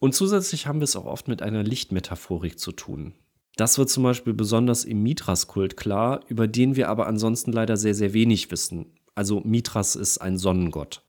Und 0.00 0.14
zusätzlich 0.14 0.66
haben 0.66 0.80
wir 0.80 0.84
es 0.84 0.96
auch 0.96 1.04
oft 1.04 1.28
mit 1.28 1.42
einer 1.42 1.62
Lichtmetaphorik 1.62 2.58
zu 2.58 2.72
tun. 2.72 3.14
Das 3.56 3.78
wird 3.78 3.90
zum 3.90 4.04
Beispiel 4.04 4.34
besonders 4.34 4.84
im 4.84 5.02
Mithras-Kult 5.02 5.76
klar, 5.76 6.20
über 6.28 6.46
den 6.46 6.76
wir 6.76 6.88
aber 6.88 7.06
ansonsten 7.06 7.52
leider 7.52 7.76
sehr, 7.76 7.94
sehr 7.94 8.12
wenig 8.12 8.50
wissen. 8.50 8.86
Also 9.14 9.40
Mithras 9.40 9.96
ist 9.96 10.18
ein 10.18 10.38
Sonnengott. 10.38 11.02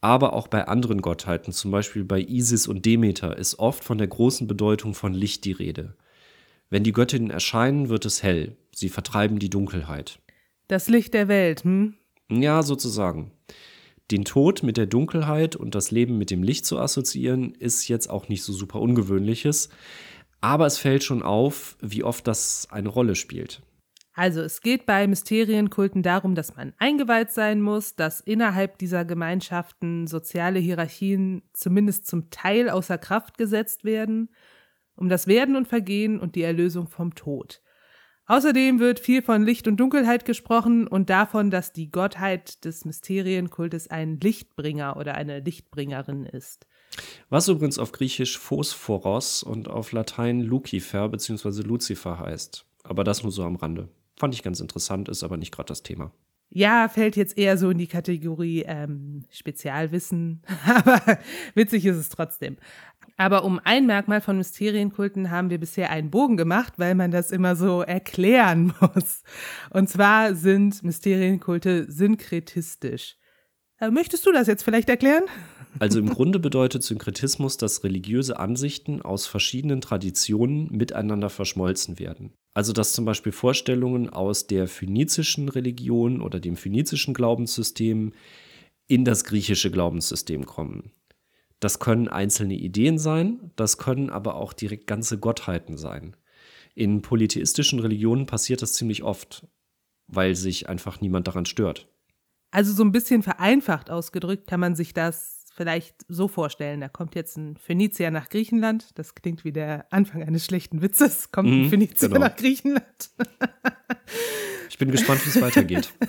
Aber 0.00 0.32
auch 0.32 0.48
bei 0.48 0.66
anderen 0.66 1.00
Gottheiten, 1.00 1.52
zum 1.52 1.70
Beispiel 1.70 2.02
bei 2.02 2.20
Isis 2.20 2.66
und 2.66 2.84
Demeter, 2.84 3.38
ist 3.38 3.60
oft 3.60 3.84
von 3.84 3.98
der 3.98 4.08
großen 4.08 4.48
Bedeutung 4.48 4.94
von 4.94 5.14
Licht 5.14 5.44
die 5.44 5.52
Rede. 5.52 5.96
Wenn 6.72 6.84
die 6.84 6.92
Göttinnen 6.92 7.28
erscheinen, 7.28 7.90
wird 7.90 8.06
es 8.06 8.22
hell. 8.22 8.56
Sie 8.74 8.88
vertreiben 8.88 9.38
die 9.38 9.50
Dunkelheit. 9.50 10.20
Das 10.68 10.88
Licht 10.88 11.12
der 11.12 11.28
Welt, 11.28 11.64
hm? 11.64 11.96
Ja, 12.30 12.62
sozusagen. 12.62 13.30
Den 14.10 14.24
Tod 14.24 14.62
mit 14.62 14.78
der 14.78 14.86
Dunkelheit 14.86 15.54
und 15.54 15.74
das 15.74 15.90
Leben 15.90 16.16
mit 16.16 16.30
dem 16.30 16.42
Licht 16.42 16.64
zu 16.64 16.78
assoziieren, 16.78 17.54
ist 17.54 17.88
jetzt 17.88 18.08
auch 18.08 18.30
nicht 18.30 18.42
so 18.42 18.54
super 18.54 18.80
ungewöhnliches. 18.80 19.68
Aber 20.40 20.64
es 20.64 20.78
fällt 20.78 21.04
schon 21.04 21.22
auf, 21.22 21.76
wie 21.82 22.04
oft 22.04 22.26
das 22.26 22.66
eine 22.70 22.88
Rolle 22.88 23.16
spielt. 23.16 23.60
Also 24.14 24.40
es 24.40 24.62
geht 24.62 24.86
bei 24.86 25.06
Mysterienkulten 25.06 26.02
darum, 26.02 26.34
dass 26.34 26.56
man 26.56 26.72
eingeweiht 26.78 27.32
sein 27.32 27.60
muss, 27.60 27.96
dass 27.96 28.20
innerhalb 28.20 28.78
dieser 28.78 29.04
Gemeinschaften 29.04 30.06
soziale 30.06 30.58
Hierarchien 30.58 31.42
zumindest 31.52 32.06
zum 32.06 32.30
Teil 32.30 32.70
außer 32.70 32.96
Kraft 32.96 33.36
gesetzt 33.36 33.84
werden, 33.84 34.30
um 34.96 35.08
das 35.08 35.26
Werden 35.26 35.56
und 35.56 35.68
Vergehen 35.68 36.20
und 36.20 36.34
die 36.34 36.42
Erlösung 36.42 36.88
vom 36.88 37.14
Tod. 37.14 37.62
Außerdem 38.26 38.78
wird 38.78 39.00
viel 39.00 39.20
von 39.20 39.42
Licht 39.42 39.66
und 39.66 39.78
Dunkelheit 39.78 40.24
gesprochen 40.24 40.86
und 40.86 41.10
davon, 41.10 41.50
dass 41.50 41.72
die 41.72 41.90
Gottheit 41.90 42.64
des 42.64 42.84
Mysterienkultes 42.84 43.90
ein 43.90 44.20
Lichtbringer 44.20 44.96
oder 44.96 45.16
eine 45.16 45.40
Lichtbringerin 45.40 46.24
ist. 46.24 46.66
Was 47.30 47.48
übrigens 47.48 47.78
auf 47.78 47.92
Griechisch 47.92 48.38
Phosphoros 48.38 49.42
und 49.42 49.68
auf 49.68 49.92
Latein 49.92 50.40
Lucifer 50.40 51.08
bzw. 51.08 51.62
Lucifer 51.62 52.20
heißt. 52.20 52.64
Aber 52.84 53.04
das 53.04 53.22
nur 53.22 53.32
so 53.32 53.44
am 53.44 53.56
Rande. 53.56 53.88
Fand 54.18 54.34
ich 54.34 54.42
ganz 54.42 54.60
interessant, 54.60 55.08
ist 55.08 55.24
aber 55.24 55.36
nicht 55.36 55.52
gerade 55.52 55.68
das 55.68 55.82
Thema. 55.82 56.12
Ja, 56.54 56.88
fällt 56.88 57.16
jetzt 57.16 57.38
eher 57.38 57.56
so 57.56 57.70
in 57.70 57.78
die 57.78 57.86
Kategorie 57.86 58.64
ähm, 58.66 59.24
Spezialwissen, 59.30 60.42
aber 60.66 61.00
witzig 61.54 61.86
ist 61.86 61.96
es 61.96 62.10
trotzdem. 62.10 62.58
Aber 63.16 63.44
um 63.44 63.60
ein 63.62 63.86
Merkmal 63.86 64.20
von 64.20 64.36
Mysterienkulten 64.36 65.30
haben 65.30 65.50
wir 65.50 65.58
bisher 65.58 65.90
einen 65.90 66.10
Bogen 66.10 66.36
gemacht, 66.36 66.74
weil 66.76 66.94
man 66.94 67.10
das 67.10 67.30
immer 67.30 67.56
so 67.56 67.82
erklären 67.82 68.74
muss. 68.80 69.22
Und 69.70 69.88
zwar 69.88 70.34
sind 70.34 70.82
Mysterienkulte 70.82 71.90
synkretistisch. 71.90 73.16
Äh, 73.78 73.90
möchtest 73.90 74.24
du 74.26 74.32
das 74.32 74.46
jetzt 74.46 74.62
vielleicht 74.62 74.88
erklären? 74.88 75.24
Also 75.78 75.98
im 75.98 76.10
Grunde 76.10 76.38
bedeutet 76.38 76.82
Synkretismus, 76.82 77.56
dass 77.56 77.82
religiöse 77.82 78.38
Ansichten 78.38 79.00
aus 79.00 79.26
verschiedenen 79.26 79.80
Traditionen 79.80 80.70
miteinander 80.70 81.30
verschmolzen 81.30 81.98
werden. 81.98 82.34
Also 82.52 82.74
dass 82.74 82.92
zum 82.92 83.06
Beispiel 83.06 83.32
Vorstellungen 83.32 84.10
aus 84.10 84.46
der 84.46 84.68
phönizischen 84.68 85.48
Religion 85.48 86.20
oder 86.20 86.40
dem 86.40 86.56
phönizischen 86.56 87.14
Glaubenssystem 87.14 88.12
in 88.86 89.06
das 89.06 89.24
griechische 89.24 89.70
Glaubenssystem 89.70 90.44
kommen. 90.44 90.92
Das 91.62 91.78
können 91.78 92.08
einzelne 92.08 92.54
Ideen 92.54 92.98
sein, 92.98 93.52
das 93.54 93.78
können 93.78 94.10
aber 94.10 94.34
auch 94.34 94.52
direkt 94.52 94.88
ganze 94.88 95.16
Gottheiten 95.16 95.78
sein. 95.78 96.16
In 96.74 97.02
polytheistischen 97.02 97.78
Religionen 97.78 98.26
passiert 98.26 98.62
das 98.62 98.72
ziemlich 98.72 99.04
oft, 99.04 99.46
weil 100.08 100.34
sich 100.34 100.68
einfach 100.68 101.00
niemand 101.00 101.28
daran 101.28 101.46
stört. 101.46 101.86
Also 102.50 102.72
so 102.72 102.82
ein 102.82 102.90
bisschen 102.90 103.22
vereinfacht 103.22 103.90
ausgedrückt 103.90 104.48
kann 104.48 104.58
man 104.58 104.74
sich 104.74 104.92
das 104.92 105.44
vielleicht 105.54 105.94
so 106.08 106.26
vorstellen, 106.26 106.80
da 106.80 106.88
kommt 106.88 107.14
jetzt 107.14 107.36
ein 107.36 107.56
Phönizier 107.56 108.10
nach 108.10 108.28
Griechenland, 108.28 108.98
das 108.98 109.14
klingt 109.14 109.44
wie 109.44 109.52
der 109.52 109.86
Anfang 109.92 110.24
eines 110.24 110.44
schlechten 110.44 110.82
Witzes, 110.82 111.30
kommt 111.30 111.48
ein 111.48 111.62
mhm, 111.62 111.70
Phönizier 111.70 112.08
genau. 112.08 112.22
nach 112.22 112.34
Griechenland. 112.34 113.10
ich 114.68 114.78
bin 114.78 114.90
gespannt, 114.90 115.24
wie 115.24 115.30
es 115.30 115.40
weitergeht. 115.40 115.92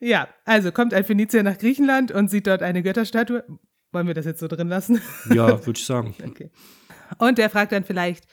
ja, 0.00 0.28
also 0.44 0.72
kommt 0.72 0.94
ein 0.94 1.04
Phönizier 1.04 1.42
nach 1.42 1.58
Griechenland 1.58 2.12
und 2.12 2.28
sieht 2.30 2.46
dort 2.46 2.62
eine 2.62 2.82
Götterstatue. 2.82 3.44
Wollen 3.92 4.06
wir 4.06 4.14
das 4.14 4.26
jetzt 4.26 4.40
so 4.40 4.48
drin 4.48 4.68
lassen? 4.68 5.00
Ja, 5.32 5.48
würde 5.66 5.78
ich 5.78 5.86
sagen. 5.86 6.14
Okay. 6.24 6.50
Und 7.18 7.38
der 7.38 7.50
fragt 7.50 7.72
dann 7.72 7.84
vielleicht, 7.84 8.26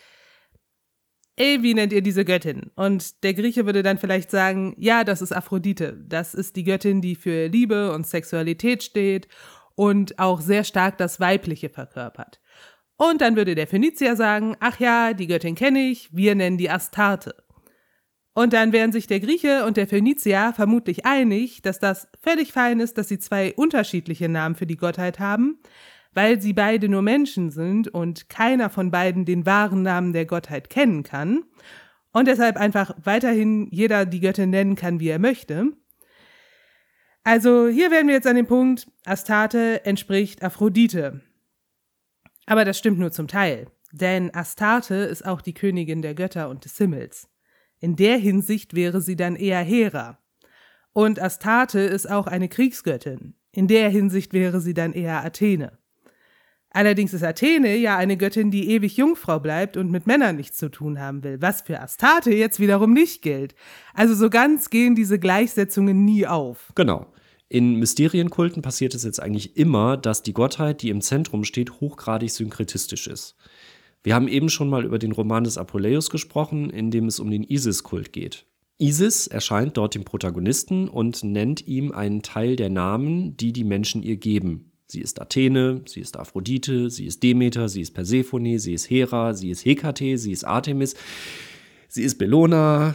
ey, 1.38 1.64
wie 1.64 1.74
nennt 1.74 1.94
ihr 1.94 2.02
diese 2.02 2.26
Göttin? 2.26 2.72
Und 2.76 3.24
der 3.24 3.34
Grieche 3.34 3.66
würde 3.66 3.84
dann 3.84 3.98
vielleicht 3.98 4.32
sagen, 4.32 4.76
ja, 4.78 5.04
das 5.04 5.22
ist 5.22 5.32
Aphrodite. 5.32 5.98
Das 6.06 6.34
ist 6.34 6.56
die 6.56 6.64
Göttin, 6.64 7.02
die 7.02 7.16
für 7.16 7.48
Liebe 7.48 7.94
und 7.94 8.06
Sexualität 8.06 8.84
steht 8.84 9.28
und 9.76 10.20
auch 10.20 10.42
sehr 10.42 10.64
stark 10.64 10.98
das 10.98 11.20
Weibliche 11.20 11.70
verkörpert. 11.70 12.42
Und 12.98 13.22
dann 13.22 13.36
würde 13.36 13.56
der 13.56 13.68
Phönizier 13.68 14.16
sagen, 14.16 14.56
ach 14.60 14.80
ja, 14.80 15.14
die 15.14 15.28
Göttin 15.28 15.56
kenne 15.56 15.90
ich, 15.90 16.16
wir 16.16 16.36
nennen 16.36 16.58
die 16.58 16.70
Astarte. 16.70 17.45
Und 18.38 18.52
dann 18.52 18.74
wären 18.74 18.92
sich 18.92 19.08
der 19.08 19.22
Grieche 19.22 19.66
und 19.66 19.78
der 19.78 19.88
Phönizier 19.88 20.52
vermutlich 20.54 21.06
einig, 21.06 21.62
dass 21.62 21.80
das 21.80 22.10
völlig 22.22 22.52
fein 22.52 22.82
ist, 22.82 22.98
dass 22.98 23.08
sie 23.08 23.18
zwei 23.18 23.54
unterschiedliche 23.56 24.28
Namen 24.28 24.56
für 24.56 24.68
die 24.68 24.76
Gottheit 24.76 25.20
haben, 25.20 25.58
weil 26.14 26.42
sie 26.42 26.52
beide 26.52 26.90
nur 26.90 27.02
Menschen 27.02 27.50
sind 27.50 27.88
und 27.88 28.28
keiner 28.28 28.70
von 28.70 28.92
beiden 28.92 29.24
den 29.24 29.46
wahren 29.46 29.84
Namen 29.84 30.12
der 30.12 30.26
Gottheit 30.26 30.70
kennen 30.70 31.04
kann 31.04 31.46
und 32.12 32.28
deshalb 32.28 32.58
einfach 32.58 32.94
weiterhin 33.02 33.70
jeder 33.72 34.06
die 34.06 34.20
Göttin 34.20 34.50
nennen 34.50 34.76
kann, 34.76 35.00
wie 35.00 35.10
er 35.10 35.20
möchte. 35.20 35.72
Also 37.24 37.70
hier 37.70 37.90
wären 37.90 38.08
wir 38.08 38.16
jetzt 38.16 38.28
an 38.28 38.36
dem 38.36 38.48
Punkt, 38.48 38.86
Astarte 39.06 39.86
entspricht 39.86 40.44
Aphrodite. 40.44 41.22
Aber 42.48 42.66
das 42.66 42.78
stimmt 42.78 43.00
nur 43.00 43.14
zum 43.14 43.30
Teil, 43.30 43.68
denn 43.94 44.36
Astarte 44.36 44.96
ist 44.96 45.26
auch 45.26 45.42
die 45.42 45.54
Königin 45.54 46.02
der 46.02 46.16
Götter 46.16 46.50
und 46.50 46.66
des 46.66 46.78
Himmels. 46.78 47.30
In 47.80 47.96
der 47.96 48.18
Hinsicht 48.18 48.76
wäre 48.76 49.02
sie 49.02 49.16
dann 49.16 49.36
eher 49.36 49.62
Hera. 49.62 50.20
Und 50.94 51.22
Astarte 51.22 51.80
ist 51.80 52.10
auch 52.10 52.28
eine 52.28 52.48
Kriegsgöttin. 52.48 53.36
In 53.52 53.68
der 53.68 53.90
Hinsicht 53.90 54.34
wäre 54.34 54.62
sie 54.62 54.74
dann 54.74 54.94
eher 54.94 55.24
Athene. 55.24 55.78
Allerdings 56.76 57.14
ist 57.14 57.24
Athene 57.24 57.78
ja 57.78 57.96
eine 57.96 58.18
Göttin, 58.18 58.52
die 58.52 58.70
ewig 58.72 58.98
Jungfrau 58.98 59.40
bleibt 59.40 59.78
und 59.78 59.92
mit 59.92 60.08
Männern 60.08 60.36
nichts 60.36 60.58
zu 60.58 60.70
tun 60.70 61.00
haben 61.00 61.24
will, 61.24 61.42
was 61.42 61.62
für 61.62 61.80
Astarte 61.80 62.34
jetzt 62.34 62.60
wiederum 62.60 62.92
nicht 62.92 63.22
gilt. 63.22 63.56
Also 63.94 64.14
so 64.14 64.30
ganz 64.30 64.70
gehen 64.70 64.94
diese 64.94 65.18
Gleichsetzungen 65.18 66.04
nie 66.04 66.28
auf. 66.28 66.74
Genau. 66.76 67.08
In 67.48 67.76
Mysterienkulten 67.76 68.62
passiert 68.62 68.94
es 68.94 69.06
jetzt 69.06 69.22
eigentlich 69.22 69.56
immer, 69.56 69.96
dass 69.96 70.22
die 70.22 70.34
Gottheit, 70.34 70.82
die 70.82 70.90
im 70.90 71.00
Zentrum 71.00 71.46
steht, 71.46 71.80
hochgradig 71.80 72.32
synkretistisch 72.32 73.08
ist. 73.08 73.38
Wir 74.06 74.14
haben 74.14 74.28
eben 74.28 74.50
schon 74.50 74.70
mal 74.70 74.86
über 74.86 75.00
den 75.00 75.12
Roman 75.12 75.46
des 75.46 75.58
Apuleius 75.58 76.12
gesprochen, 76.12 76.70
in 76.70 76.92
dem 76.92 77.08
es 77.08 77.20
um 77.20 77.32
den 77.32 77.44
Isis-Kult 77.44 78.14
geht. 78.14 78.46
Isis 78.78 79.26
erscheint 79.26 79.78
dort 79.78 79.96
dem 79.96 80.04
Protagonisten 80.04 80.88
und 80.88 81.24
nennt 81.24 81.66
ihm 81.66 81.92
einen 81.92 82.22
Teil 82.22 82.56
der 82.56 82.70
Namen, 82.70 83.36
die 83.36 83.52
die 83.52 83.64
Menschen 83.64 84.04
ihr 84.04 84.18
geben. 84.18 84.72
Sie 84.86 85.02
ist 85.02 85.20
Athene, 85.20 85.82
sie 85.88 86.02
ist 86.02 86.18
Aphrodite, 86.18 86.92
sie 86.92 87.08
ist 87.08 87.24
Demeter, 87.24 87.68
sie 87.68 87.82
ist 87.82 87.96
Persephone, 87.96 88.60
sie 88.60 88.76
ist 88.76 88.92
Hera, 88.92 89.34
sie 89.34 89.50
ist 89.50 89.66
Hekate, 89.66 90.20
sie 90.20 90.32
ist 90.34 90.44
Artemis, 90.44 90.94
sie 91.88 92.04
ist 92.04 92.20
Bellona. 92.20 92.94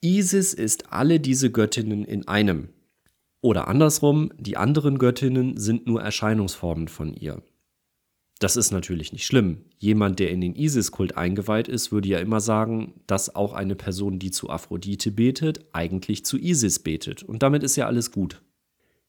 Isis 0.00 0.54
ist 0.54 0.94
alle 0.94 1.20
diese 1.20 1.52
Göttinnen 1.52 2.06
in 2.06 2.26
einem. 2.26 2.70
Oder 3.42 3.68
andersrum, 3.68 4.32
die 4.38 4.56
anderen 4.56 4.96
Göttinnen 4.96 5.58
sind 5.58 5.86
nur 5.86 6.00
Erscheinungsformen 6.00 6.88
von 6.88 7.12
ihr. 7.12 7.42
Das 8.42 8.56
ist 8.56 8.72
natürlich 8.72 9.12
nicht 9.12 9.24
schlimm. 9.24 9.58
Jemand, 9.78 10.18
der 10.18 10.32
in 10.32 10.40
den 10.40 10.56
Isis-Kult 10.56 11.16
eingeweiht 11.16 11.68
ist, 11.68 11.92
würde 11.92 12.08
ja 12.08 12.18
immer 12.18 12.40
sagen, 12.40 13.00
dass 13.06 13.36
auch 13.36 13.52
eine 13.52 13.76
Person, 13.76 14.18
die 14.18 14.32
zu 14.32 14.50
Aphrodite 14.50 15.12
betet, 15.12 15.64
eigentlich 15.72 16.24
zu 16.24 16.38
Isis 16.38 16.80
betet. 16.80 17.22
Und 17.22 17.44
damit 17.44 17.62
ist 17.62 17.76
ja 17.76 17.86
alles 17.86 18.10
gut. 18.10 18.42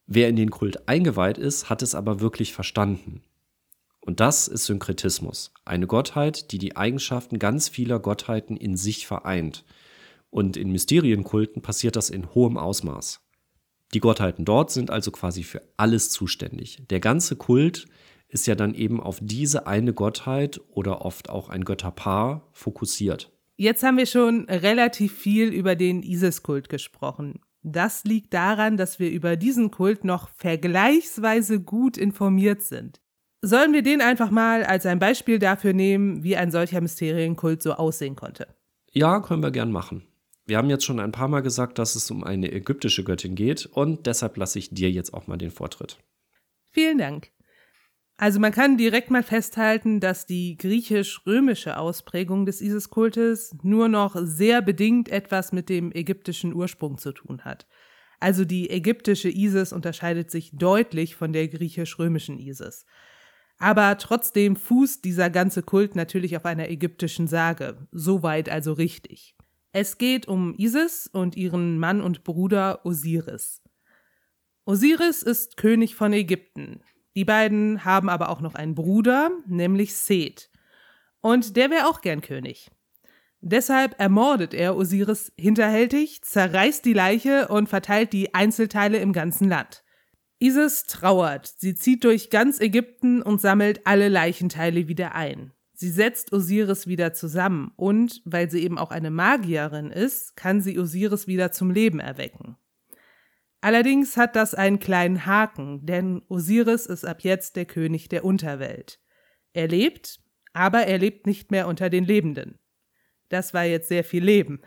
Wer 0.05 0.29
in 0.29 0.35
den 0.35 0.51
Kult 0.51 0.87
eingeweiht 0.87 1.39
ist, 1.39 1.67
hat 1.67 1.81
es 1.81 1.95
aber 1.95 2.19
wirklich 2.19 2.53
verstanden. 2.53 3.23
Und 4.01 4.19
das 4.19 4.47
ist 4.47 4.65
Synkretismus, 4.65 5.51
eine 5.65 5.87
Gottheit, 5.87 6.51
die 6.51 6.59
die 6.59 6.77
Eigenschaften 6.77 7.39
ganz 7.39 7.69
vieler 7.69 7.97
Gottheiten 7.97 8.55
in 8.55 8.77
sich 8.77 9.07
vereint. 9.07 9.65
Und 10.29 10.57
in 10.57 10.71
Mysterienkulten 10.71 11.63
passiert 11.63 11.95
das 11.95 12.11
in 12.11 12.35
hohem 12.35 12.59
Ausmaß. 12.59 13.19
Die 13.95 13.99
Gottheiten 13.99 14.45
dort 14.45 14.69
sind 14.69 14.91
also 14.91 15.09
quasi 15.09 15.41
für 15.41 15.63
alles 15.75 16.11
zuständig. 16.11 16.83
Der 16.91 16.99
ganze 16.99 17.35
Kult 17.35 17.87
ist 18.33 18.47
ja 18.47 18.55
dann 18.55 18.73
eben 18.73 18.99
auf 18.99 19.19
diese 19.21 19.67
eine 19.67 19.93
Gottheit 19.93 20.59
oder 20.71 21.05
oft 21.05 21.29
auch 21.29 21.49
ein 21.49 21.63
Götterpaar 21.63 22.47
fokussiert. 22.51 23.31
Jetzt 23.55 23.83
haben 23.83 23.97
wir 23.97 24.07
schon 24.07 24.45
relativ 24.49 25.15
viel 25.15 25.49
über 25.53 25.75
den 25.75 26.01
Isis-Kult 26.01 26.67
gesprochen. 26.67 27.39
Das 27.61 28.03
liegt 28.03 28.33
daran, 28.33 28.75
dass 28.75 28.99
wir 28.99 29.11
über 29.11 29.37
diesen 29.37 29.71
Kult 29.71 30.03
noch 30.03 30.29
vergleichsweise 30.29 31.61
gut 31.61 31.95
informiert 31.95 32.63
sind. 32.63 32.99
Sollen 33.41 33.73
wir 33.73 33.83
den 33.83 34.01
einfach 34.01 34.31
mal 34.31 34.63
als 34.63 34.85
ein 34.85 34.99
Beispiel 34.99 35.37
dafür 35.37 35.73
nehmen, 35.73 36.23
wie 36.23 36.35
ein 36.35 36.51
solcher 36.51 36.81
Mysterienkult 36.81 37.61
so 37.61 37.73
aussehen 37.73 38.15
konnte? 38.15 38.47
Ja, 38.91 39.19
können 39.19 39.43
wir 39.43 39.51
gern 39.51 39.71
machen. 39.71 40.03
Wir 40.45 40.57
haben 40.57 40.69
jetzt 40.69 40.83
schon 40.83 40.99
ein 40.99 41.11
paar 41.11 41.27
Mal 41.27 41.41
gesagt, 41.41 41.77
dass 41.77 41.95
es 41.95 42.09
um 42.09 42.23
eine 42.23 42.51
ägyptische 42.51 43.03
Göttin 43.03 43.35
geht 43.35 43.65
und 43.65 44.07
deshalb 44.07 44.37
lasse 44.37 44.59
ich 44.59 44.71
dir 44.71 44.91
jetzt 44.91 45.13
auch 45.13 45.27
mal 45.27 45.37
den 45.37 45.51
Vortritt. 45.51 45.99
Vielen 46.71 46.97
Dank. 46.97 47.31
Also 48.23 48.39
man 48.39 48.53
kann 48.53 48.77
direkt 48.77 49.11
mal 49.11 49.21
festhalten, 49.21 49.99
dass 49.99 50.25
die 50.25 50.55
griechisch-römische 50.55 51.75
Ausprägung 51.77 52.45
des 52.45 52.61
Isis-Kultes 52.61 53.53
nur 53.63 53.89
noch 53.89 54.15
sehr 54.15 54.61
bedingt 54.61 55.09
etwas 55.09 55.51
mit 55.51 55.67
dem 55.67 55.91
ägyptischen 55.91 56.53
Ursprung 56.53 56.97
zu 56.97 57.11
tun 57.11 57.43
hat. 57.43 57.67
Also 58.21 58.45
die 58.45 58.69
ägyptische 58.69 59.27
Isis 59.27 59.73
unterscheidet 59.73 60.31
sich 60.31 60.51
deutlich 60.55 61.17
von 61.17 61.33
der 61.33 61.49
griechisch-römischen 61.49 62.39
Isis. 62.39 62.85
Aber 63.57 63.97
trotzdem 63.97 64.55
fußt 64.55 65.03
dieser 65.03 65.29
ganze 65.29 65.61
Kult 65.61 65.97
natürlich 65.97 66.37
auf 66.37 66.45
einer 66.45 66.69
ägyptischen 66.69 67.27
Sage. 67.27 67.85
Soweit 67.91 68.47
also 68.47 68.71
richtig. 68.71 69.35
Es 69.73 69.97
geht 69.97 70.29
um 70.29 70.55
Isis 70.57 71.09
und 71.11 71.35
ihren 71.35 71.77
Mann 71.77 71.99
und 71.99 72.23
Bruder 72.23 72.85
Osiris. 72.85 73.61
Osiris 74.63 75.23
ist 75.23 75.57
König 75.57 75.95
von 75.95 76.13
Ägypten. 76.13 76.79
Die 77.15 77.25
beiden 77.25 77.85
haben 77.85 78.09
aber 78.09 78.29
auch 78.29 78.41
noch 78.41 78.55
einen 78.55 78.75
Bruder, 78.75 79.31
nämlich 79.47 79.95
Seth. 79.95 80.49
Und 81.21 81.55
der 81.55 81.69
wäre 81.69 81.87
auch 81.87 82.01
gern 82.01 82.21
König. 82.21 82.71
Deshalb 83.45 83.99
ermordet 83.99 84.53
er 84.53 84.75
Osiris 84.75 85.31
hinterhältig, 85.37 86.21
zerreißt 86.23 86.85
die 86.85 86.93
Leiche 86.93 87.49
und 87.49 87.67
verteilt 87.67 88.13
die 88.13 88.33
Einzelteile 88.33 88.99
im 88.99 89.11
ganzen 89.11 89.49
Land. 89.49 89.83
Isis 90.39 90.85
trauert. 90.85 91.53
Sie 91.57 91.75
zieht 91.75 92.03
durch 92.03 92.29
ganz 92.29 92.59
Ägypten 92.59 93.21
und 93.21 93.41
sammelt 93.41 93.85
alle 93.85 94.09
Leichenteile 94.09 94.87
wieder 94.87 95.15
ein. 95.15 95.53
Sie 95.73 95.89
setzt 95.89 96.31
Osiris 96.31 96.87
wieder 96.87 97.13
zusammen 97.13 97.71
und, 97.75 98.21
weil 98.25 98.49
sie 98.49 98.63
eben 98.63 98.77
auch 98.77 98.91
eine 98.91 99.11
Magierin 99.11 99.89
ist, 99.89 100.35
kann 100.35 100.61
sie 100.61 100.79
Osiris 100.79 101.27
wieder 101.27 101.51
zum 101.51 101.71
Leben 101.71 101.99
erwecken. 101.99 102.55
Allerdings 103.63 104.17
hat 104.17 104.35
das 104.35 104.53
einen 104.53 104.79
kleinen 104.79 105.25
Haken, 105.25 105.85
denn 105.85 106.21
Osiris 106.27 106.85
ist 106.85 107.05
ab 107.05 107.21
jetzt 107.21 107.55
der 107.55 107.65
König 107.65 108.09
der 108.09 108.25
Unterwelt. 108.25 108.99
Er 109.53 109.69
lebt, 109.69 110.19
aber 110.51 110.85
er 110.85 110.97
lebt 110.97 111.25
nicht 111.25 111.49
mehr 111.49 111.67
unter 111.67 111.89
den 111.89 112.03
Lebenden. 112.03 112.59
Das 113.29 113.53
war 113.53 113.63
jetzt 113.63 113.87
sehr 113.87 114.03
viel 114.03 114.23
Leben. 114.23 114.59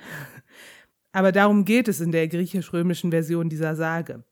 Aber 1.12 1.30
darum 1.30 1.64
geht 1.64 1.88
es 1.88 2.00
in 2.00 2.10
der 2.10 2.26
griechisch-römischen 2.26 3.10
Version 3.10 3.48
dieser 3.48 3.76
Sage 3.76 4.24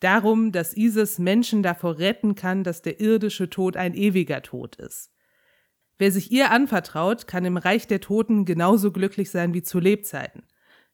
darum, 0.00 0.52
dass 0.52 0.76
Isis 0.76 1.18
Menschen 1.18 1.62
davor 1.62 1.98
retten 1.98 2.34
kann, 2.34 2.64
dass 2.64 2.82
der 2.82 3.00
irdische 3.00 3.50
Tod 3.50 3.76
ein 3.76 3.94
ewiger 3.94 4.42
Tod 4.42 4.76
ist. 4.76 5.10
Wer 5.98 6.12
sich 6.12 6.30
ihr 6.30 6.50
anvertraut, 6.50 7.26
kann 7.26 7.44
im 7.44 7.56
Reich 7.56 7.86
der 7.86 8.00
Toten 8.00 8.44
genauso 8.44 8.92
glücklich 8.92 9.30
sein 9.30 9.54
wie 9.54 9.62
zu 9.62 9.78
Lebzeiten. 9.78 10.42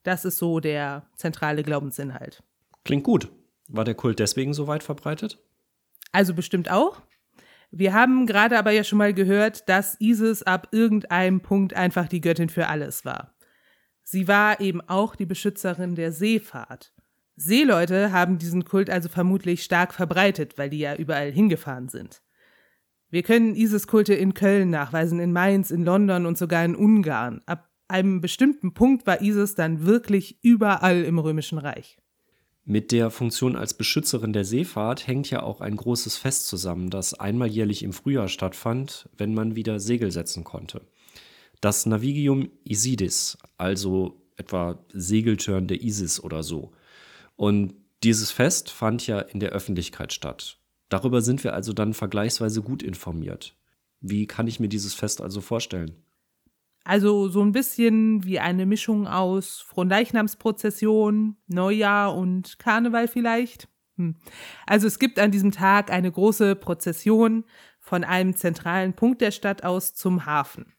Das 0.05 0.25
ist 0.25 0.38
so 0.38 0.61
der 0.61 1.09
zentrale 1.16 1.62
Glaubensinhalt. 1.62 2.42
Klingt 2.85 3.05
gut. 3.05 3.31
War 3.68 3.85
der 3.85 3.95
Kult 3.95 4.18
deswegen 4.18 4.55
so 4.55 4.66
weit 4.66 4.83
verbreitet? 4.83 5.38
Also 6.11 6.35
bestimmt 6.35 6.71
auch. 6.71 7.01
Wir 7.71 7.95
haben 7.95 8.27
gerade 8.27 8.59
aber 8.59 8.71
ja 8.71 8.85
schon 8.85 8.99
mal 8.99 9.14
gehört, 9.14 9.68
dass 9.68 9.99
Isis 9.99 10.42
ab 10.42 10.68
irgendeinem 10.73 11.40
Punkt 11.40 11.75
einfach 11.75 12.07
die 12.07 12.21
Göttin 12.21 12.51
für 12.51 12.68
alles 12.68 13.07
war. 13.07 13.35
Sie 14.03 14.29
war 14.29 14.61
eben 14.61 14.83
auch 14.83 15.16
die 15.16 15.25
Beschützerin 15.25 15.95
der 15.95 16.12
Seefahrt. 16.12 16.92
Seeleute 17.35 18.12
haben 18.12 18.37
diesen 18.37 18.64
Kult 18.64 18.90
also 18.90 19.09
vermutlich 19.09 19.62
stark 19.62 19.95
verbreitet, 19.95 20.59
weil 20.59 20.68
die 20.68 20.81
ja 20.81 20.97
überall 20.97 21.33
hingefahren 21.33 21.88
sind. 21.88 22.23
Wir 23.09 23.23
können 23.23 23.55
Isis-Kulte 23.55 24.14
in 24.14 24.35
Köln 24.35 24.68
nachweisen, 24.68 25.18
in 25.18 25.33
Mainz, 25.33 25.71
in 25.71 25.85
London 25.85 26.27
und 26.27 26.37
sogar 26.37 26.64
in 26.64 26.77
Ungarn. 26.77 27.40
Ab 27.47 27.71
einem 27.88 28.21
bestimmten 28.21 28.75
Punkt 28.75 29.07
war 29.07 29.23
Isis 29.23 29.55
dann 29.55 29.87
wirklich 29.87 30.42
überall 30.42 31.03
im 31.05 31.18
Römischen 31.18 31.59
Reich. 31.59 31.99
Mit 32.64 32.92
der 32.92 33.11
Funktion 33.11 33.57
als 33.57 33.75
Beschützerin 33.75 34.33
der 34.33 34.44
Seefahrt 34.44 35.07
hängt 35.09 35.31
ja 35.31 35.42
auch 35.42 35.61
ein 35.61 35.77
großes 35.77 36.16
Fest 36.16 36.46
zusammen, 36.46 36.90
das 36.90 37.12
einmal 37.14 37.48
jährlich 37.48 37.83
im 37.83 37.92
Frühjahr 37.92 38.29
stattfand, 38.29 39.09
wenn 39.16 39.35
man 39.35 39.57
wieder 39.57 39.81
Segel 39.81 40.12
setzen 40.12 40.44
konnte. 40.44 40.83
Das 41.61 41.87
Navigium 41.87 42.51
Isidis, 42.64 43.37
also 43.59 44.20
etwa 44.37 44.79
Segeltörn 44.92 45.66
der 45.66 45.83
Isis 45.83 46.20
oder 46.20 46.42
so. 46.44 46.72
Und 47.35 47.75
dieses 48.05 48.31
Fest 48.31 48.70
fand 48.70 49.07
ja 49.07 49.20
in 49.20 49.40
der 49.40 49.51
Öffentlichkeit 49.51 50.12
statt. 50.12 50.59
Darüber 50.88 51.20
sind 51.20 51.42
wir 51.42 51.55
also 51.55 51.72
dann 51.72 51.94
vergleichsweise 51.94 52.62
gut 52.62 52.83
informiert. 52.83 53.57
Wie 54.01 54.27
kann 54.27 54.46
ich 54.46 54.61
mir 54.61 54.68
dieses 54.68 54.94
Fest 54.94 55.20
also 55.20 55.40
vorstellen? 55.40 55.96
Also 56.85 57.29
so 57.29 57.42
ein 57.42 57.53
bisschen 57.53 58.25
wie 58.25 58.40
eine 58.40 58.66
Mischung 58.66 59.07
aus 59.07 59.61
Fronleichnamsprozession, 59.61 61.37
Neujahr 61.47 62.16
und 62.16 62.59
Karneval 62.59 63.09
vielleicht. 63.09 63.68
Hm. 63.97 64.16
Also 64.66 64.87
es 64.87 64.99
gibt 64.99 65.18
an 65.18 65.31
diesem 65.31 65.53
Tag 65.53 65.92
eine 65.92 66.11
große 66.11 66.57
Prozession 66.57 67.45
von 67.79 68.05
einem 68.05 68.35
zentralen 68.35 68.95
Punkt 68.95 69.21
der 69.21 69.31
Stadt 69.31 69.64
aus 69.64 69.95
zum 69.95 70.27
Hafen. 70.27 70.75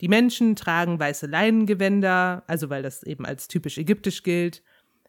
Die 0.00 0.08
Menschen 0.08 0.56
tragen 0.56 0.98
weiße 0.98 1.26
Leinengewänder, 1.26 2.44
also 2.46 2.70
weil 2.70 2.82
das 2.82 3.02
eben 3.02 3.24
als 3.24 3.48
typisch 3.48 3.78
ägyptisch 3.78 4.22
gilt, 4.22 4.62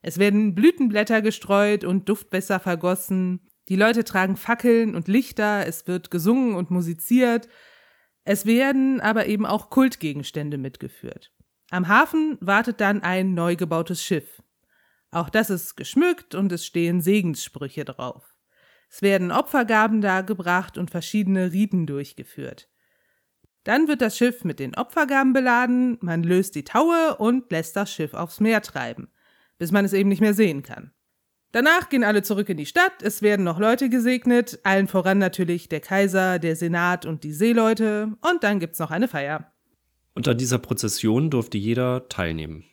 es 0.03 0.19
werden 0.19 0.53
Blütenblätter 0.53 1.21
gestreut 1.21 1.85
und 1.85 2.09
Duftwässer 2.09 2.59
vergossen. 2.59 3.39
Die 3.69 3.77
Leute 3.77 4.03
tragen 4.03 4.35
Fackeln 4.35 4.95
und 4.95 5.07
Lichter, 5.07 5.65
es 5.65 5.87
wird 5.87 6.11
gesungen 6.11 6.55
und 6.55 6.69
musiziert. 6.69 7.47
Es 8.23 8.45
werden 8.45 9.01
aber 9.01 9.25
eben 9.27 9.45
auch 9.45 9.69
Kultgegenstände 9.69 10.57
mitgeführt. 10.57 11.31
Am 11.69 11.87
Hafen 11.87 12.37
wartet 12.39 12.79
dann 12.81 13.01
ein 13.01 13.33
neu 13.33 13.55
gebautes 13.55 14.03
Schiff. 14.03 14.41
Auch 15.11 15.29
das 15.29 15.49
ist 15.49 15.75
geschmückt 15.75 16.35
und 16.35 16.51
es 16.51 16.65
stehen 16.65 17.01
Segenssprüche 17.01 17.85
drauf. 17.85 18.35
Es 18.89 19.01
werden 19.01 19.31
Opfergaben 19.31 20.01
dargebracht 20.01 20.77
und 20.77 20.91
verschiedene 20.91 21.51
Riten 21.51 21.85
durchgeführt. 21.85 22.69
Dann 23.63 23.87
wird 23.87 24.01
das 24.01 24.17
Schiff 24.17 24.43
mit 24.43 24.59
den 24.59 24.75
Opfergaben 24.75 25.33
beladen, 25.33 25.97
man 26.01 26.23
löst 26.23 26.55
die 26.55 26.63
Taue 26.63 27.15
und 27.17 27.51
lässt 27.51 27.75
das 27.75 27.91
Schiff 27.91 28.13
aufs 28.13 28.39
Meer 28.39 28.61
treiben 28.61 29.09
bis 29.57 29.71
man 29.71 29.85
es 29.85 29.93
eben 29.93 30.09
nicht 30.09 30.21
mehr 30.21 30.33
sehen 30.33 30.63
kann. 30.63 30.91
Danach 31.53 31.89
gehen 31.89 32.03
alle 32.03 32.23
zurück 32.23 32.49
in 32.49 32.57
die 32.57 32.65
Stadt, 32.65 33.03
es 33.03 33.21
werden 33.21 33.45
noch 33.45 33.59
Leute 33.59 33.87
gesegnet, 33.87 34.59
allen 34.63 34.87
voran 34.87 35.19
natürlich 35.19 35.69
der 35.69 35.81
Kaiser, 35.81 36.39
der 36.39 36.55
Senat 36.55 37.05
und 37.05 37.23
die 37.23 37.31
Seeleute, 37.31 38.17
und 38.27 38.43
dann 38.43 38.59
gibt's 38.59 38.79
noch 38.79 38.89
eine 38.89 39.07
Feier. 39.07 39.51
Und 40.15 40.27
an 40.27 40.39
dieser 40.39 40.57
Prozession 40.57 41.29
durfte 41.29 41.59
jeder 41.59 42.09
teilnehmen. 42.09 42.63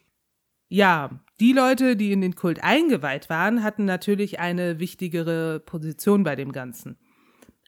Ja, 0.68 1.20
die 1.40 1.52
Leute, 1.52 1.94
die 1.94 2.10
in 2.10 2.22
den 2.22 2.34
Kult 2.34 2.64
eingeweiht 2.64 3.28
waren, 3.28 3.62
hatten 3.62 3.84
natürlich 3.84 4.40
eine 4.40 4.78
wichtigere 4.78 5.60
Position 5.60 6.24
bei 6.24 6.34
dem 6.34 6.50
Ganzen. 6.50 6.96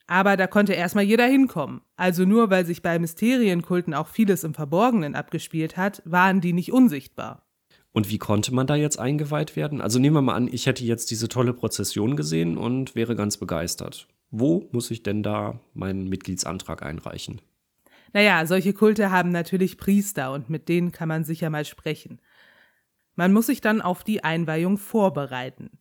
Aber 0.07 0.39
da 0.39 0.47
konnte 0.47 0.73
erstmal 0.73 1.05
jeder 1.05 1.27
hinkommen. 1.27 1.83
Also 1.97 2.25
nur 2.25 2.49
weil 2.49 2.65
sich 2.65 2.81
bei 2.81 2.99
Mysterienkulten 2.99 3.93
auch 3.93 4.09
vieles 4.09 4.45
im 4.45 4.55
Verborgenen 4.55 5.15
abgespielt 5.15 5.77
hat, 5.77 6.01
waren 6.07 6.41
die 6.41 6.55
nicht 6.55 6.73
unsichtbar. 6.73 7.47
Und 7.93 8.09
wie 8.09 8.19
konnte 8.19 8.55
man 8.55 8.67
da 8.67 8.75
jetzt 8.75 8.99
eingeweiht 8.99 9.55
werden? 9.55 9.81
Also 9.81 9.99
nehmen 9.99 10.17
wir 10.17 10.23
mal 10.23 10.35
an, 10.35 10.49
ich 10.51 10.67
hätte 10.67 10.85
jetzt 10.85 11.11
diese 11.11 11.29
tolle 11.29 11.53
Prozession 11.53 12.17
gesehen 12.17 12.57
und 12.57 12.95
wäre 12.95 13.15
ganz 13.15 13.37
begeistert. 13.37 14.09
Wo 14.31 14.69
muss 14.73 14.91
ich 14.91 15.03
denn 15.03 15.23
da 15.23 15.61
meinen 15.75 16.09
Mitgliedsantrag 16.09 16.83
einreichen? 16.83 17.43
Naja, 18.15 18.47
solche 18.47 18.73
Kulte 18.73 19.11
haben 19.11 19.31
natürlich 19.31 19.77
Priester 19.77 20.33
und 20.33 20.49
mit 20.49 20.69
denen 20.69 20.91
kann 20.93 21.09
man 21.09 21.25
sicher 21.25 21.51
mal 21.51 21.65
sprechen. 21.65 22.21
Man 23.15 23.33
muss 23.33 23.47
sich 23.47 23.61
dann 23.61 23.83
auf 23.83 24.05
die 24.05 24.25
Einweihung 24.25 24.79
vorbereiten. 24.79 25.79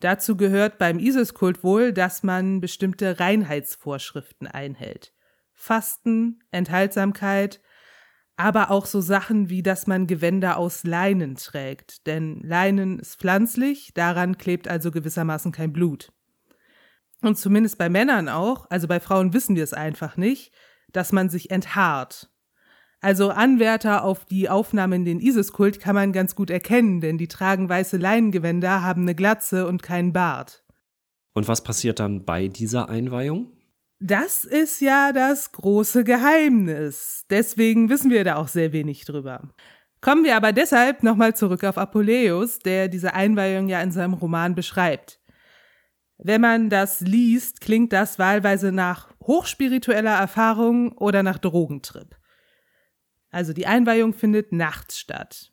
Dazu 0.00 0.36
gehört 0.36 0.78
beim 0.78 0.98
Isis-Kult 0.98 1.62
wohl, 1.62 1.92
dass 1.92 2.22
man 2.22 2.60
bestimmte 2.60 3.20
Reinheitsvorschriften 3.20 4.46
einhält. 4.46 5.12
Fasten, 5.52 6.40
Enthaltsamkeit, 6.50 7.60
aber 8.42 8.70
auch 8.70 8.86
so 8.86 9.00
Sachen 9.00 9.48
wie, 9.48 9.62
dass 9.62 9.86
man 9.86 10.06
Gewänder 10.06 10.56
aus 10.56 10.84
Leinen 10.84 11.36
trägt, 11.36 12.06
denn 12.06 12.40
Leinen 12.42 12.98
ist 12.98 13.20
pflanzlich, 13.20 13.92
daran 13.94 14.36
klebt 14.36 14.68
also 14.68 14.90
gewissermaßen 14.90 15.52
kein 15.52 15.72
Blut. 15.72 16.12
Und 17.22 17.38
zumindest 17.38 17.78
bei 17.78 17.88
Männern 17.88 18.28
auch, 18.28 18.66
also 18.68 18.88
bei 18.88 19.00
Frauen 19.00 19.32
wissen 19.32 19.56
wir 19.56 19.62
es 19.62 19.72
einfach 19.72 20.16
nicht, 20.16 20.52
dass 20.92 21.12
man 21.12 21.30
sich 21.30 21.50
enthaart. 21.50 22.30
Also 23.00 23.30
Anwärter 23.30 24.04
auf 24.04 24.24
die 24.24 24.48
Aufnahme 24.48 24.96
in 24.96 25.04
den 25.04 25.20
Isis-Kult 25.20 25.80
kann 25.80 25.94
man 25.94 26.12
ganz 26.12 26.34
gut 26.34 26.50
erkennen, 26.50 27.00
denn 27.00 27.18
die 27.18 27.28
tragen 27.28 27.68
weiße 27.68 27.96
Leinengewänder, 27.96 28.82
haben 28.82 29.02
eine 29.02 29.14
Glatze 29.14 29.66
und 29.66 29.82
keinen 29.82 30.12
Bart. 30.12 30.64
Und 31.32 31.48
was 31.48 31.64
passiert 31.64 31.98
dann 31.98 32.24
bei 32.24 32.48
dieser 32.48 32.88
Einweihung? 32.88 33.52
Das 34.04 34.42
ist 34.42 34.80
ja 34.80 35.12
das 35.12 35.52
große 35.52 36.02
Geheimnis. 36.02 37.24
Deswegen 37.30 37.88
wissen 37.88 38.10
wir 38.10 38.24
da 38.24 38.34
auch 38.34 38.48
sehr 38.48 38.72
wenig 38.72 39.04
drüber. 39.04 39.48
Kommen 40.00 40.24
wir 40.24 40.34
aber 40.34 40.52
deshalb 40.52 41.04
nochmal 41.04 41.36
zurück 41.36 41.62
auf 41.62 41.78
Apuleius, 41.78 42.58
der 42.58 42.88
diese 42.88 43.14
Einweihung 43.14 43.68
ja 43.68 43.80
in 43.80 43.92
seinem 43.92 44.14
Roman 44.14 44.56
beschreibt. 44.56 45.20
Wenn 46.18 46.40
man 46.40 46.68
das 46.68 46.98
liest, 46.98 47.60
klingt 47.60 47.92
das 47.92 48.18
wahlweise 48.18 48.72
nach 48.72 49.08
hochspiritueller 49.20 50.18
Erfahrung 50.18 50.98
oder 50.98 51.22
nach 51.22 51.38
Drogentrip. 51.38 52.16
Also 53.30 53.52
die 53.52 53.68
Einweihung 53.68 54.14
findet 54.14 54.50
nachts 54.50 54.98
statt. 54.98 55.52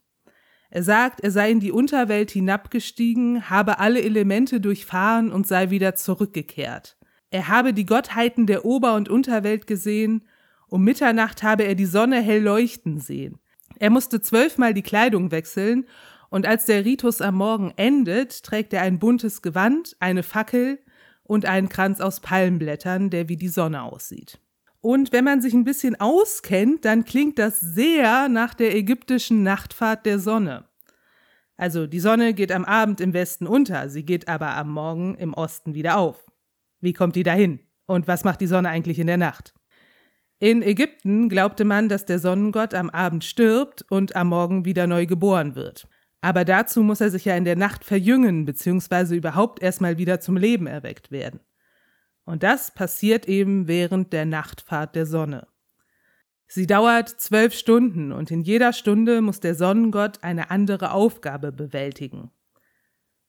Er 0.71 0.81
sagt, 0.81 1.19
er 1.21 1.29
sei 1.29 1.51
in 1.51 1.59
die 1.59 1.71
Unterwelt 1.71 2.31
hinabgestiegen, 2.31 3.51
habe 3.51 3.77
alle 3.77 4.01
Elemente 4.01 4.59
durchfahren 4.59 5.31
und 5.31 5.45
sei 5.45 5.69
wieder 5.69 5.93
zurückgekehrt. 5.93 6.98
Er 7.31 7.47
habe 7.47 7.73
die 7.73 7.85
Gottheiten 7.85 8.47
der 8.47 8.65
Ober- 8.65 8.95
und 8.95 9.09
Unterwelt 9.09 9.67
gesehen, 9.67 10.23
um 10.67 10.83
Mitternacht 10.83 11.43
habe 11.43 11.63
er 11.63 11.75
die 11.75 11.85
Sonne 11.85 12.21
hell 12.21 12.41
leuchten 12.41 12.99
sehen. 12.99 13.39
Er 13.79 13.89
musste 13.89 14.21
zwölfmal 14.21 14.73
die 14.73 14.83
Kleidung 14.83 15.31
wechseln, 15.31 15.85
und 16.31 16.45
als 16.45 16.65
der 16.65 16.85
Ritus 16.85 17.21
am 17.21 17.35
Morgen 17.35 17.73
endet, 17.75 18.43
trägt 18.43 18.71
er 18.73 18.83
ein 18.83 18.99
buntes 18.99 19.41
Gewand, 19.41 19.95
eine 19.99 20.21
Fackel 20.21 20.79
und 21.23 21.45
einen 21.45 21.69
Kranz 21.69 22.01
aus 22.01 22.19
Palmblättern, 22.19 23.09
der 23.09 23.29
wie 23.29 23.37
die 23.37 23.47
Sonne 23.47 23.81
aussieht. 23.81 24.39
Und 24.81 25.11
wenn 25.11 25.25
man 25.25 25.41
sich 25.41 25.53
ein 25.53 25.63
bisschen 25.63 25.99
auskennt, 25.99 26.85
dann 26.85 27.03
klingt 27.03 27.39
das 27.39 27.59
sehr 27.59 28.29
nach 28.29 28.53
der 28.53 28.75
ägyptischen 28.75 29.43
Nachtfahrt 29.43 30.05
der 30.05 30.19
Sonne. 30.19 30.65
Also 31.57 31.87
die 31.87 31.99
Sonne 31.99 32.33
geht 32.33 32.51
am 32.51 32.63
Abend 32.63 33.01
im 33.01 33.13
Westen 33.13 33.45
unter, 33.45 33.89
sie 33.89 34.05
geht 34.05 34.27
aber 34.27 34.55
am 34.55 34.71
Morgen 34.71 35.15
im 35.15 35.33
Osten 35.33 35.73
wieder 35.73 35.97
auf. 35.97 36.28
Wie 36.81 36.93
kommt 36.93 37.15
die 37.15 37.23
dahin? 37.23 37.59
Und 37.85 38.07
was 38.07 38.23
macht 38.23 38.41
die 38.41 38.47
Sonne 38.47 38.69
eigentlich 38.69 38.99
in 38.99 39.07
der 39.07 39.17
Nacht? 39.17 39.53
In 40.39 40.61
Ägypten 40.61 41.27
glaubte 41.27 41.65
man, 41.65 41.89
dass 41.89 42.05
der 42.05 42.19
Sonnengott 42.19 42.73
am 42.73 42.89
Abend 42.89 43.25
stirbt 43.25 43.83
und 43.89 44.15
am 44.15 44.29
Morgen 44.29 44.63
wieder 44.63 44.87
neu 44.87 45.05
geboren 45.05 45.55
wird. 45.55 45.87
Aber 46.21 46.45
dazu 46.45 46.81
muss 46.81 47.01
er 47.01 47.09
sich 47.09 47.25
ja 47.25 47.35
in 47.35 47.45
der 47.45 47.55
Nacht 47.55 47.83
verjüngen, 47.83 48.45
beziehungsweise 48.45 49.15
überhaupt 49.15 49.61
erstmal 49.61 49.97
wieder 49.97 50.19
zum 50.19 50.37
Leben 50.37 50.67
erweckt 50.67 51.11
werden. 51.11 51.41
Und 52.25 52.43
das 52.43 52.73
passiert 52.73 53.27
eben 53.27 53.67
während 53.67 54.13
der 54.13 54.25
Nachtfahrt 54.25 54.95
der 54.95 55.05
Sonne. 55.05 55.47
Sie 56.47 56.67
dauert 56.67 57.09
zwölf 57.09 57.53
Stunden 57.53 58.11
und 58.11 58.31
in 58.31 58.41
jeder 58.41 58.73
Stunde 58.73 59.21
muss 59.21 59.39
der 59.39 59.55
Sonnengott 59.55 60.23
eine 60.23 60.49
andere 60.51 60.91
Aufgabe 60.91 61.51
bewältigen. 61.51 62.31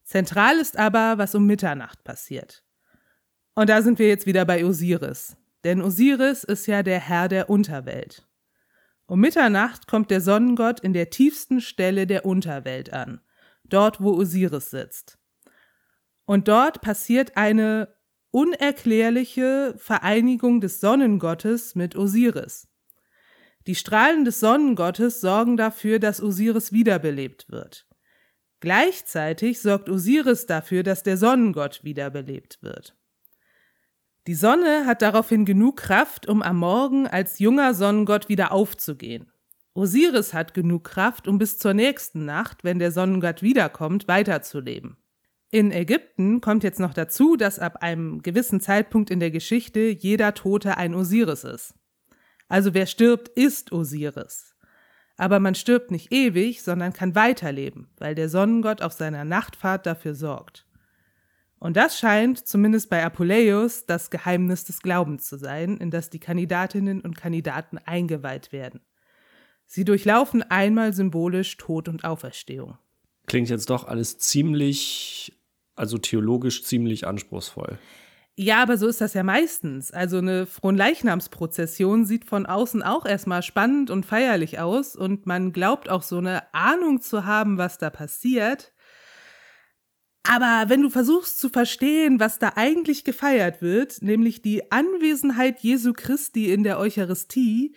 Zentral 0.04 0.56
ist 0.58 0.78
aber, 0.78 1.18
was 1.18 1.34
um 1.34 1.46
Mitternacht 1.46 2.02
passiert. 2.02 2.64
Und 3.54 3.68
da 3.68 3.82
sind 3.82 3.98
wir 3.98 4.08
jetzt 4.08 4.26
wieder 4.26 4.44
bei 4.44 4.64
Osiris. 4.64 5.36
Denn 5.64 5.82
Osiris 5.82 6.44
ist 6.44 6.66
ja 6.66 6.82
der 6.82 7.00
Herr 7.00 7.28
der 7.28 7.50
Unterwelt. 7.50 8.26
Um 9.06 9.20
Mitternacht 9.20 9.86
kommt 9.86 10.10
der 10.10 10.20
Sonnengott 10.20 10.80
in 10.80 10.92
der 10.92 11.10
tiefsten 11.10 11.60
Stelle 11.60 12.06
der 12.06 12.24
Unterwelt 12.24 12.92
an, 12.92 13.20
dort 13.64 14.00
wo 14.00 14.12
Osiris 14.12 14.70
sitzt. 14.70 15.18
Und 16.26 16.46
dort 16.46 16.80
passiert 16.80 17.36
eine 17.36 17.88
unerklärliche 18.30 19.74
Vereinigung 19.78 20.60
des 20.60 20.80
Sonnengottes 20.80 21.74
mit 21.74 21.96
Osiris. 21.96 22.68
Die 23.66 23.74
Strahlen 23.74 24.24
des 24.24 24.40
Sonnengottes 24.40 25.20
sorgen 25.20 25.56
dafür, 25.56 25.98
dass 25.98 26.22
Osiris 26.22 26.72
wiederbelebt 26.72 27.50
wird. 27.50 27.86
Gleichzeitig 28.60 29.60
sorgt 29.60 29.88
Osiris 29.88 30.46
dafür, 30.46 30.82
dass 30.82 31.02
der 31.02 31.16
Sonnengott 31.16 31.82
wiederbelebt 31.82 32.62
wird. 32.62 32.96
Die 34.26 34.34
Sonne 34.34 34.84
hat 34.86 35.02
daraufhin 35.02 35.44
genug 35.44 35.78
Kraft, 35.78 36.28
um 36.28 36.42
am 36.42 36.58
Morgen 36.58 37.06
als 37.06 37.38
junger 37.38 37.72
Sonnengott 37.72 38.28
wieder 38.28 38.52
aufzugehen. 38.52 39.32
Osiris 39.72 40.34
hat 40.34 40.52
genug 40.52 40.84
Kraft, 40.84 41.26
um 41.26 41.38
bis 41.38 41.58
zur 41.58 41.72
nächsten 41.72 42.26
Nacht, 42.26 42.64
wenn 42.64 42.78
der 42.78 42.92
Sonnengott 42.92 43.42
wiederkommt, 43.42 44.08
weiterzuleben. 44.08 44.96
In 45.50 45.72
Ägypten 45.72 46.40
kommt 46.40 46.62
jetzt 46.64 46.80
noch 46.80 46.92
dazu, 46.92 47.36
dass 47.36 47.58
ab 47.58 47.82
einem 47.82 48.22
gewissen 48.22 48.60
Zeitpunkt 48.60 49.10
in 49.10 49.20
der 49.20 49.30
Geschichte 49.30 49.80
jeder 49.80 50.34
Tote 50.34 50.76
ein 50.76 50.94
Osiris 50.94 51.44
ist. 51.44 51.74
Also 52.48 52.74
wer 52.74 52.86
stirbt, 52.86 53.28
ist 53.28 53.72
Osiris. 53.72 54.54
Aber 55.16 55.40
man 55.40 55.54
stirbt 55.54 55.90
nicht 55.90 56.12
ewig, 56.12 56.62
sondern 56.62 56.92
kann 56.92 57.14
weiterleben, 57.14 57.88
weil 57.98 58.14
der 58.14 58.28
Sonnengott 58.28 58.82
auf 58.82 58.92
seiner 58.92 59.24
Nachtfahrt 59.24 59.86
dafür 59.86 60.14
sorgt. 60.14 60.66
Und 61.60 61.76
das 61.76 61.98
scheint, 61.98 62.46
zumindest 62.48 62.88
bei 62.88 63.04
Apuleius, 63.04 63.84
das 63.84 64.10
Geheimnis 64.10 64.64
des 64.64 64.80
Glaubens 64.80 65.26
zu 65.26 65.36
sein, 65.36 65.76
in 65.76 65.90
das 65.90 66.08
die 66.08 66.18
Kandidatinnen 66.18 67.02
und 67.02 67.16
Kandidaten 67.16 67.76
eingeweiht 67.76 68.50
werden. 68.50 68.80
Sie 69.66 69.84
durchlaufen 69.84 70.42
einmal 70.42 70.94
symbolisch 70.94 71.58
Tod 71.58 71.88
und 71.88 72.02
Auferstehung. 72.02 72.78
Klingt 73.26 73.50
jetzt 73.50 73.68
doch 73.68 73.84
alles 73.84 74.18
ziemlich, 74.18 75.38
also 75.76 75.98
theologisch 75.98 76.64
ziemlich 76.64 77.06
anspruchsvoll. 77.06 77.78
Ja, 78.36 78.62
aber 78.62 78.78
so 78.78 78.86
ist 78.86 79.02
das 79.02 79.12
ja 79.12 79.22
meistens. 79.22 79.92
Also 79.92 80.16
eine 80.16 80.46
Fronleichnamsprozession 80.46 82.06
sieht 82.06 82.24
von 82.24 82.46
außen 82.46 82.82
auch 82.82 83.04
erstmal 83.04 83.42
spannend 83.42 83.90
und 83.90 84.06
feierlich 84.06 84.58
aus 84.58 84.96
und 84.96 85.26
man 85.26 85.52
glaubt 85.52 85.90
auch 85.90 86.02
so 86.02 86.16
eine 86.16 86.54
Ahnung 86.54 87.02
zu 87.02 87.26
haben, 87.26 87.58
was 87.58 87.76
da 87.76 87.90
passiert. 87.90 88.72
Aber 90.22 90.68
wenn 90.68 90.82
du 90.82 90.90
versuchst 90.90 91.38
zu 91.38 91.48
verstehen, 91.48 92.20
was 92.20 92.38
da 92.38 92.52
eigentlich 92.56 93.04
gefeiert 93.04 93.62
wird, 93.62 94.02
nämlich 94.02 94.42
die 94.42 94.70
Anwesenheit 94.70 95.60
Jesu 95.60 95.92
Christi 95.92 96.52
in 96.52 96.62
der 96.62 96.78
Eucharistie, 96.78 97.74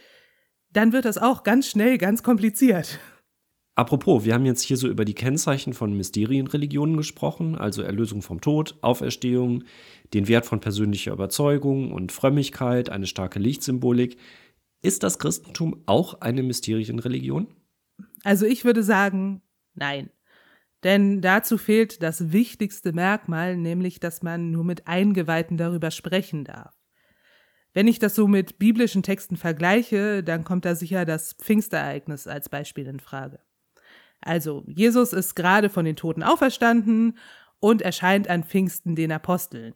dann 0.72 0.92
wird 0.92 1.06
das 1.06 1.18
auch 1.18 1.44
ganz 1.44 1.70
schnell 1.70 1.98
ganz 1.98 2.24
kompliziert. 2.24 3.00
Apropos, 3.76 4.24
wir 4.24 4.36
haben 4.36 4.46
jetzt 4.46 4.62
hier 4.62 4.78
so 4.78 4.88
über 4.88 5.04
die 5.04 5.16
Kennzeichen 5.16 5.74
von 5.74 5.98
Mysterienreligionen 5.98 6.96
gesprochen, 6.96 7.56
also 7.58 7.82
Erlösung 7.82 8.22
vom 8.22 8.40
Tod, 8.40 8.78
Auferstehung, 8.82 9.64
den 10.14 10.28
Wert 10.28 10.46
von 10.46 10.60
persönlicher 10.60 11.14
Überzeugung 11.14 11.92
und 11.92 12.12
Frömmigkeit, 12.12 12.90
eine 12.90 13.08
starke 13.08 13.40
Lichtsymbolik. 13.40 14.18
Ist 14.84 15.02
das 15.02 15.18
Christentum 15.18 15.82
auch 15.88 16.22
eine 16.22 16.44
Mysterienreligion? 16.44 17.48
Also 18.24 18.46
ich 18.46 18.64
würde 18.64 18.84
sagen, 18.84 19.42
nein. 19.74 20.12
Denn 20.84 21.22
dazu 21.22 21.58
fehlt 21.58 22.04
das 22.04 22.32
wichtigste 22.32 22.92
Merkmal, 22.92 23.56
nämlich 23.56 24.00
dass 24.00 24.22
man 24.22 24.52
nur 24.52 24.66
mit 24.66 24.88
Eingeweihten 24.88 25.58
darüber 25.58 25.92
sprechen 25.92 26.44
darf. 26.44 26.74
Wenn 27.74 27.88
ich 27.88 28.00
das 28.00 28.16
so 28.16 28.28
mit 28.28 28.60
biblischen 28.60 29.02
Texten 29.02 29.38
vergleiche, 29.38 30.24
dann 30.24 30.44
kommt 30.44 30.66
da 30.66 30.76
sicher 30.76 31.06
das 31.06 31.34
Pfingstereignis 31.34 32.28
als 32.28 32.50
Beispiel 32.50 32.86
in 32.86 33.00
Frage. 33.00 33.40
Also, 34.22 34.64
Jesus 34.68 35.12
ist 35.12 35.36
gerade 35.36 35.70
von 35.70 35.86
den 35.86 35.96
Toten 35.96 36.24
auferstanden 36.24 37.18
und 37.60 37.82
erscheint 37.82 38.30
an 38.30 38.44
Pfingsten 38.44 38.96
den 38.96 39.12
Aposteln. 39.12 39.74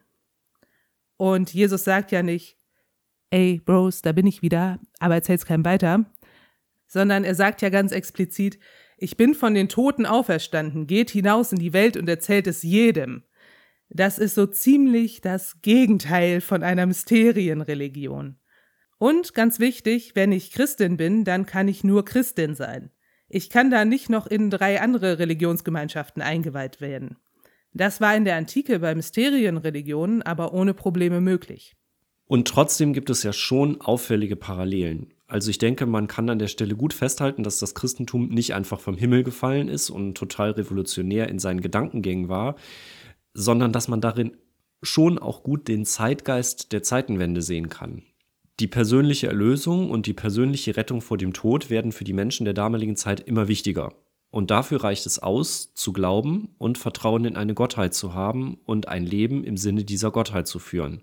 Und 1.17 1.53
Jesus 1.53 1.83
sagt 1.83 2.11
ja 2.11 2.21
nicht, 2.21 2.57
ey, 3.31 3.61
Bros, 3.65 4.01
da 4.01 4.11
bin 4.11 4.27
ich 4.27 4.41
wieder, 4.41 4.79
aber 4.99 5.15
erzähl's 5.15 5.45
keinem 5.45 5.65
weiter, 5.65 6.05
sondern 6.85 7.23
er 7.23 7.35
sagt 7.35 7.61
ja 7.61 7.69
ganz 7.69 7.91
explizit, 7.91 8.59
ich 8.97 9.15
bin 9.15 9.35
von 9.35 9.53
den 9.53 9.69
Toten 9.69 10.05
auferstanden, 10.05 10.87
geht 10.87 11.11
hinaus 11.11 11.51
in 11.51 11.59
die 11.59 11.73
Welt 11.73 11.97
und 11.97 12.09
erzählt 12.09 12.47
es 12.47 12.63
jedem. 12.63 13.23
Das 13.89 14.17
ist 14.17 14.35
so 14.35 14.47
ziemlich 14.47 15.21
das 15.21 15.61
Gegenteil 15.61 16.41
von 16.41 16.63
einer 16.63 16.85
Mysterienreligion. 16.85 18.37
Und 18.97 19.35
ganz 19.35 19.59
wichtig, 19.59 20.15
wenn 20.15 20.31
ich 20.31 20.51
Christin 20.51 20.97
bin, 20.97 21.23
dann 21.23 21.45
kann 21.45 21.67
ich 21.67 21.83
nur 21.83 22.03
Christin 22.03 22.55
sein. 22.55 22.89
Ich 23.29 23.49
kann 23.49 23.69
da 23.69 23.85
nicht 23.85 24.09
noch 24.09 24.25
in 24.25 24.49
drei 24.49 24.81
andere 24.81 25.19
Religionsgemeinschaften 25.19 26.23
eingeweiht 26.23 26.81
werden. 26.81 27.17
Das 27.73 28.01
war 28.01 28.15
in 28.15 28.25
der 28.25 28.37
Antike 28.37 28.79
bei 28.79 28.95
Mysterienreligionen 28.95 30.23
aber 30.23 30.53
ohne 30.53 30.73
Probleme 30.73 31.21
möglich. 31.21 31.75
Und 32.25 32.47
trotzdem 32.47 32.93
gibt 32.93 33.09
es 33.09 33.23
ja 33.23 33.31
schon 33.31 33.79
auffällige 33.79 34.35
Parallelen. 34.35 35.13
Also 35.27 35.49
ich 35.49 35.57
denke, 35.57 35.85
man 35.85 36.07
kann 36.07 36.29
an 36.29 36.39
der 36.39 36.47
Stelle 36.47 36.75
gut 36.75 36.93
festhalten, 36.93 37.43
dass 37.43 37.59
das 37.59 37.75
Christentum 37.75 38.29
nicht 38.29 38.53
einfach 38.53 38.79
vom 38.79 38.97
Himmel 38.97 39.23
gefallen 39.23 39.67
ist 39.67 39.89
und 39.89 40.15
total 40.15 40.51
revolutionär 40.51 41.27
in 41.27 41.37
seinen 41.37 41.61
Gedankengängen 41.61 42.29
war, 42.29 42.55
sondern 43.33 43.73
dass 43.73 43.89
man 43.89 43.99
darin 43.99 44.37
schon 44.81 45.19
auch 45.19 45.43
gut 45.43 45.67
den 45.67 45.85
Zeitgeist 45.85 46.71
der 46.71 46.81
Zeitenwende 46.81 47.41
sehen 47.41 47.67
kann. 47.67 48.03
Die 48.59 48.67
persönliche 48.67 49.27
Erlösung 49.27 49.91
und 49.91 50.07
die 50.07 50.13
persönliche 50.13 50.77
Rettung 50.77 51.01
vor 51.01 51.17
dem 51.17 51.33
Tod 51.33 51.69
werden 51.69 51.91
für 51.91 52.05
die 52.05 52.13
Menschen 52.13 52.45
der 52.45 52.53
damaligen 52.53 52.95
Zeit 52.95 53.19
immer 53.19 53.47
wichtiger. 53.47 53.93
Und 54.31 54.49
dafür 54.49 54.83
reicht 54.83 55.05
es 55.05 55.19
aus, 55.19 55.73
zu 55.73 55.93
glauben 55.93 56.55
und 56.57 56.77
Vertrauen 56.77 57.25
in 57.25 57.35
eine 57.35 57.53
Gottheit 57.53 57.93
zu 57.93 58.13
haben 58.13 58.57
und 58.65 58.87
ein 58.87 59.05
Leben 59.05 59.43
im 59.43 59.57
Sinne 59.57 59.83
dieser 59.83 60.11
Gottheit 60.11 60.47
zu 60.47 60.59
führen. 60.59 61.01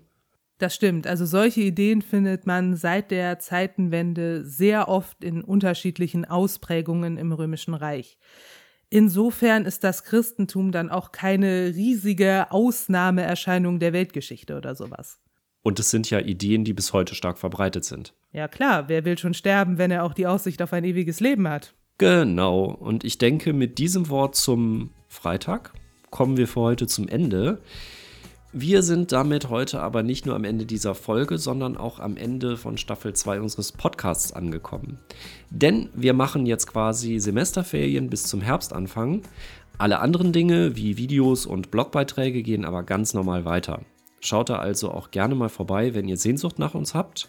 Das 0.57 0.73
stimmt. 0.73 1.05
Also 1.05 1.25
solche 1.25 1.61
Ideen 1.61 2.01
findet 2.01 2.47
man 2.47 2.75
seit 2.75 3.11
der 3.11 3.39
Zeitenwende 3.39 4.45
sehr 4.45 4.87
oft 4.87 5.23
in 5.23 5.43
unterschiedlichen 5.43 6.23
Ausprägungen 6.23 7.17
im 7.17 7.33
Römischen 7.33 7.73
Reich. 7.73 8.17
Insofern 8.89 9.65
ist 9.65 9.83
das 9.83 10.03
Christentum 10.03 10.71
dann 10.71 10.89
auch 10.89 11.11
keine 11.11 11.73
riesige 11.75 12.51
Ausnahmeerscheinung 12.51 13.79
der 13.79 13.91
Weltgeschichte 13.91 14.55
oder 14.55 14.75
sowas. 14.75 15.19
Und 15.63 15.79
es 15.79 15.89
sind 15.89 16.09
ja 16.09 16.19
Ideen, 16.19 16.63
die 16.63 16.73
bis 16.73 16.93
heute 16.93 17.15
stark 17.15 17.37
verbreitet 17.37 17.83
sind. 17.83 18.13
Ja 18.31 18.47
klar, 18.47 18.87
wer 18.87 19.03
will 19.03 19.17
schon 19.17 19.33
sterben, 19.33 19.77
wenn 19.77 19.91
er 19.91 20.03
auch 20.03 20.13
die 20.13 20.27
Aussicht 20.27 20.61
auf 20.61 20.71
ein 20.71 20.83
ewiges 20.83 21.19
Leben 21.19 21.49
hat? 21.49 21.73
Genau. 21.97 22.65
Und 22.65 23.03
ich 23.03 23.17
denke, 23.17 23.51
mit 23.51 23.79
diesem 23.79 24.09
Wort 24.09 24.35
zum 24.35 24.91
Freitag 25.07 25.73
kommen 26.11 26.37
wir 26.37 26.47
für 26.47 26.61
heute 26.61 26.87
zum 26.87 27.07
Ende. 27.07 27.61
Wir 28.57 28.83
sind 28.83 29.11
damit 29.11 29.49
heute 29.49 29.81
aber 29.81 30.01
nicht 30.01 30.25
nur 30.25 30.33
am 30.33 30.45
Ende 30.45 30.65
dieser 30.65 30.95
Folge, 30.95 31.37
sondern 31.37 31.75
auch 31.75 31.99
am 31.99 32.15
Ende 32.15 32.55
von 32.55 32.77
Staffel 32.77 33.11
2 33.11 33.41
unseres 33.41 33.73
Podcasts 33.73 34.31
angekommen. 34.31 34.97
Denn 35.49 35.89
wir 35.93 36.13
machen 36.13 36.45
jetzt 36.45 36.65
quasi 36.67 37.19
Semesterferien 37.19 38.09
bis 38.09 38.23
zum 38.23 38.39
Herbstanfang. 38.39 39.23
Alle 39.77 39.99
anderen 39.99 40.31
Dinge 40.31 40.77
wie 40.77 40.95
Videos 40.95 41.45
und 41.45 41.69
Blogbeiträge 41.69 42.43
gehen 42.43 42.63
aber 42.63 42.83
ganz 42.83 43.13
normal 43.13 43.43
weiter. 43.43 43.81
Schaut 44.21 44.49
da 44.49 44.55
also 44.55 44.89
auch 44.89 45.11
gerne 45.11 45.35
mal 45.35 45.49
vorbei, 45.49 45.93
wenn 45.93 46.07
ihr 46.07 46.15
Sehnsucht 46.15 46.57
nach 46.57 46.75
uns 46.75 46.93
habt. 46.93 47.27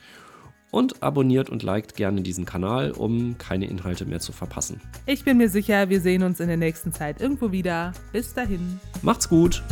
Und 0.71 1.03
abonniert 1.03 1.51
und 1.51 1.65
liked 1.65 1.97
gerne 1.97 2.23
diesen 2.23 2.45
Kanal, 2.45 2.93
um 2.93 3.37
keine 3.37 3.67
Inhalte 3.67 4.05
mehr 4.05 4.21
zu 4.21 4.31
verpassen. 4.31 4.81
Ich 5.07 5.25
bin 5.25 5.39
mir 5.39 5.49
sicher, 5.49 5.89
wir 5.89 6.01
sehen 6.01 6.23
uns 6.23 6.39
in 6.39 6.47
der 6.47 6.57
nächsten 6.57 6.93
Zeit 6.93 7.21
irgendwo 7.21 7.51
wieder. 7.51 7.91
Bis 8.13 8.33
dahin. 8.33 8.79
Macht's 9.03 9.29
gut! 9.29 9.65